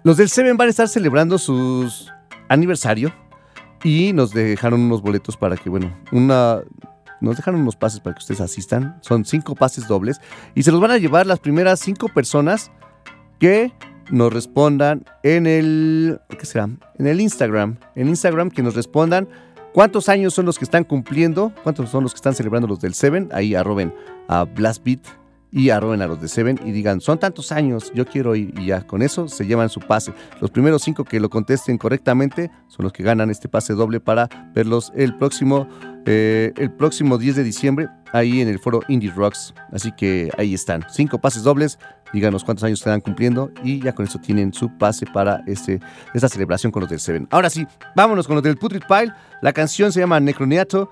Los 0.05 0.16
del 0.16 0.29
Seven 0.29 0.57
van 0.57 0.69
a 0.69 0.71
estar 0.71 0.87
celebrando 0.87 1.39
sus 1.39 2.14
aniversario 2.55 3.13
y 3.83 4.13
nos 4.13 4.33
dejaron 4.33 4.81
unos 4.81 5.03
boletos 5.03 5.37
para 5.37 5.57
que, 5.57 5.69
bueno, 5.69 5.95
una, 6.11 6.63
nos 7.21 7.37
dejaron 7.37 7.61
unos 7.61 7.77
pases 7.77 8.01
para 8.01 8.15
que 8.15 8.21
ustedes 8.21 8.41
asistan. 8.41 8.99
Son 9.03 9.25
cinco 9.25 9.55
pases 9.55 9.87
dobles 9.87 10.21
y 10.55 10.63
se 10.63 10.73
los 10.73 10.81
van 10.81 10.91
a 10.91 10.99
llevar 10.99 11.27
las 11.27 11.41
primeras 11.41 11.81
cinco 11.81 12.09
personas 12.09 12.71
que 13.39 13.73
nos 14.11 14.33
respondan 14.33 15.05
en 15.23 15.47
el, 15.47 16.21
¿qué 16.39 16.47
será? 16.47 16.69
En 16.99 17.07
el 17.07 17.21
Instagram. 17.21 17.77
En 17.95 18.09
Instagram 18.09 18.51
que 18.51 18.63
nos 18.63 18.75
respondan 18.75 19.29
cuántos 19.73 20.09
años 20.09 20.35
son 20.35 20.47
los 20.47 20.59
que 20.59 20.65
están 20.65 20.85
cumpliendo, 20.85 21.53
cuántos 21.63 21.91
son 21.91 22.05
los 22.05 22.13
que 22.13 22.19
están 22.19 22.35
celebrando 22.35 22.69
los 22.69 22.81
del 22.81 22.95
Seven. 22.95 23.29
Ahí 23.33 23.55
arroben 23.55 23.95
a 24.29 24.45
Blastbeat 24.45 25.24
y 25.55 25.71
arroben 25.71 26.03
a 26.03 26.09
los 26.09 26.21
de 26.21 26.27
Seven 26.27 26.59
y 26.65 26.73
digan, 26.73 27.01
son 27.01 27.19
tantos 27.19 27.53
años, 27.53 27.93
yo 27.95 28.05
quiero 28.05 28.35
ir 28.35 28.53
y 28.59 28.67
ya 28.67 28.85
con 28.85 29.03
eso 29.03 29.29
se 29.29 29.47
llevan 29.47 29.69
su 29.69 29.79
pase. 29.79 30.13
Los 30.41 30.51
primeros 30.51 30.83
cinco 30.83 31.05
que 31.05 31.21
lo 31.21 31.31
contesten 31.31 31.79
correctamente 31.79 32.51
son 32.67 32.83
los 32.83 32.93
que 32.93 33.05
ganan 33.05 33.31
este 33.31 33.49
pase 33.49 33.73
doble 33.75 34.01
para 34.01 34.29
verlos 34.53 34.93
el 34.97 35.17
próximo, 35.17 35.69
eh, 36.07 36.53
el 36.57 36.73
próximo 36.73 37.19
10 37.19 37.37
de 37.37 37.45
diciembre 37.45 37.89
ahí 38.13 38.41
en 38.41 38.49
el 38.49 38.59
foro 38.59 38.81
Indie 38.89 39.13
Rocks. 39.13 39.55
Así 39.73 39.93
que 39.93 40.29
ahí 40.39 40.55
están, 40.55 40.85
cinco 40.91 41.21
pases 41.21 41.45
dobles, 41.45 41.79
díganos 42.13 42.43
cuántos 42.43 42.65
años 42.65 42.81
están 42.81 43.01
cumpliendo 43.01 43.53
y 43.63 43.81
ya 43.81 43.95
con 43.95 44.07
eso 44.07 44.19
tienen 44.19 44.53
su 44.53 44.77
pase 44.77 45.07
para 45.07 45.45
este, 45.47 45.79
esta 46.15 46.29
celebración 46.29 46.73
con 46.73 46.81
los 46.81 46.91
del 46.91 46.99
Seven. 46.99 47.29
Ahora 47.31 47.49
sí, 47.49 47.65
vámonos 47.95 48.27
con 48.27 48.35
los 48.35 48.43
del 48.43 48.57
Putrid 48.57 48.83
Pile. 48.89 49.13
La 49.41 49.53
canción 49.53 49.93
se 49.93 50.01
llama 50.01 50.19
Necroniato 50.19 50.91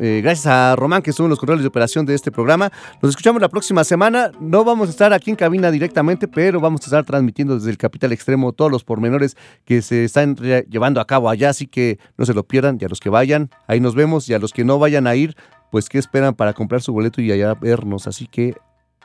eh, 0.00 0.20
gracias 0.22 0.46
a 0.46 0.76
Román, 0.76 1.02
que 1.02 1.10
estuvo 1.10 1.26
en 1.26 1.30
los 1.30 1.38
controles 1.38 1.62
de 1.62 1.68
operación 1.68 2.04
de 2.06 2.14
este 2.14 2.30
programa. 2.30 2.70
Nos 3.02 3.10
escuchamos 3.10 3.40
la 3.40 3.48
próxima 3.48 3.84
semana. 3.84 4.30
No 4.40 4.64
vamos 4.64 4.88
a 4.88 4.90
estar 4.90 5.12
aquí 5.12 5.30
en 5.30 5.36
cabina 5.36 5.70
directamente, 5.70 6.28
pero 6.28 6.60
vamos 6.60 6.82
a 6.82 6.84
estar 6.84 7.04
transmitiendo 7.04 7.54
desde 7.54 7.70
el 7.70 7.78
Capital 7.78 8.12
Extremo 8.12 8.52
todos 8.52 8.70
los 8.70 8.84
pormenores 8.84 9.36
que 9.64 9.82
se 9.82 10.04
están 10.04 10.36
llevando 10.36 11.00
a 11.00 11.06
cabo 11.06 11.30
allá. 11.30 11.50
Así 11.50 11.66
que 11.66 11.98
no 12.16 12.26
se 12.26 12.34
lo 12.34 12.44
pierdan. 12.44 12.78
Y 12.80 12.84
a 12.84 12.88
los 12.88 13.00
que 13.00 13.08
vayan, 13.08 13.50
ahí 13.66 13.80
nos 13.80 13.94
vemos. 13.94 14.28
Y 14.28 14.34
a 14.34 14.38
los 14.38 14.52
que 14.52 14.64
no 14.64 14.78
vayan 14.78 15.06
a 15.06 15.14
ir, 15.14 15.36
pues 15.70 15.88
qué 15.88 15.98
esperan 15.98 16.34
para 16.34 16.52
comprar 16.52 16.82
su 16.82 16.92
boleto 16.92 17.20
y 17.22 17.32
allá 17.32 17.54
vernos. 17.54 18.06
Así 18.06 18.26
que 18.26 18.54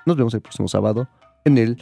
nos 0.06 0.18
vemos 0.18 0.34
el 0.34 0.42
próximo 0.42 0.68
sábado 0.68 1.08
en 1.46 1.58
el 1.58 1.78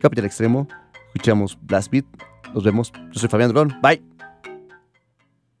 Capital 0.00 0.24
Extremo. 0.24 0.68
Escuchamos 1.08 1.58
Blast 1.62 1.90
Beat. 1.90 2.06
Nos 2.54 2.64
vemos. 2.64 2.92
Yo 3.12 3.20
soy 3.20 3.28
Fabián 3.28 3.50
Durón. 3.50 3.74
Bye. 3.82 4.13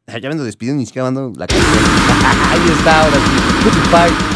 Ya 0.06 0.20
me 0.20 0.32
ando 0.32 0.44
despidiendo, 0.44 0.80
ni 0.80 0.86
siquiera 0.86 1.04
mando 1.04 1.32
la 1.36 1.46
canción. 1.46 1.72
Ahí 2.50 2.60
está, 2.78 3.04
ahora 3.04 3.16
sí. 3.16 3.64
Goodbye. 3.64 4.33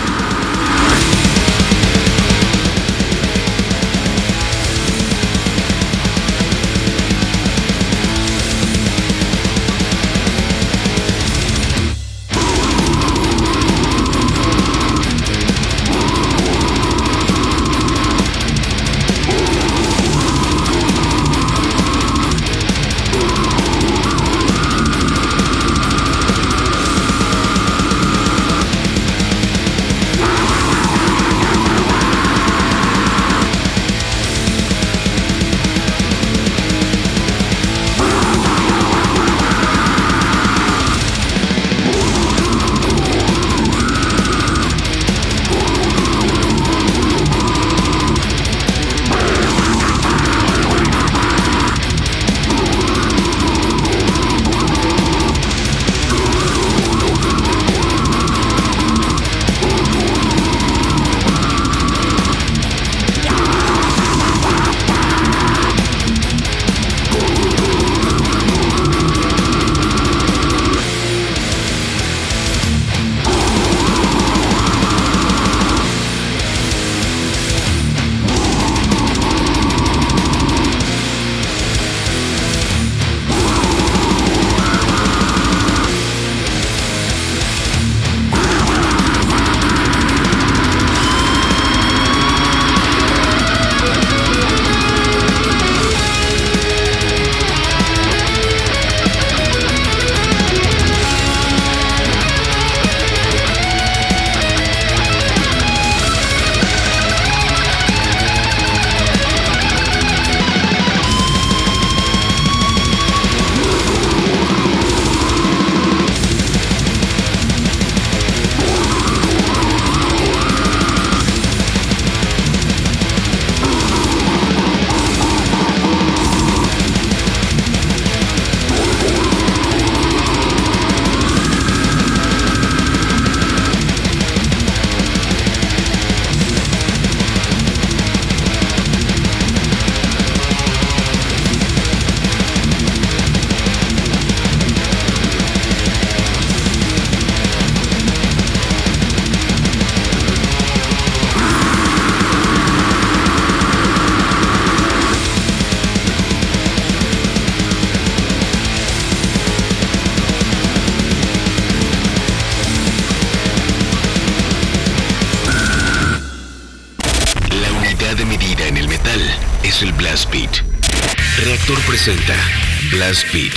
Blast 173.08 173.32
Beat. 173.32 173.47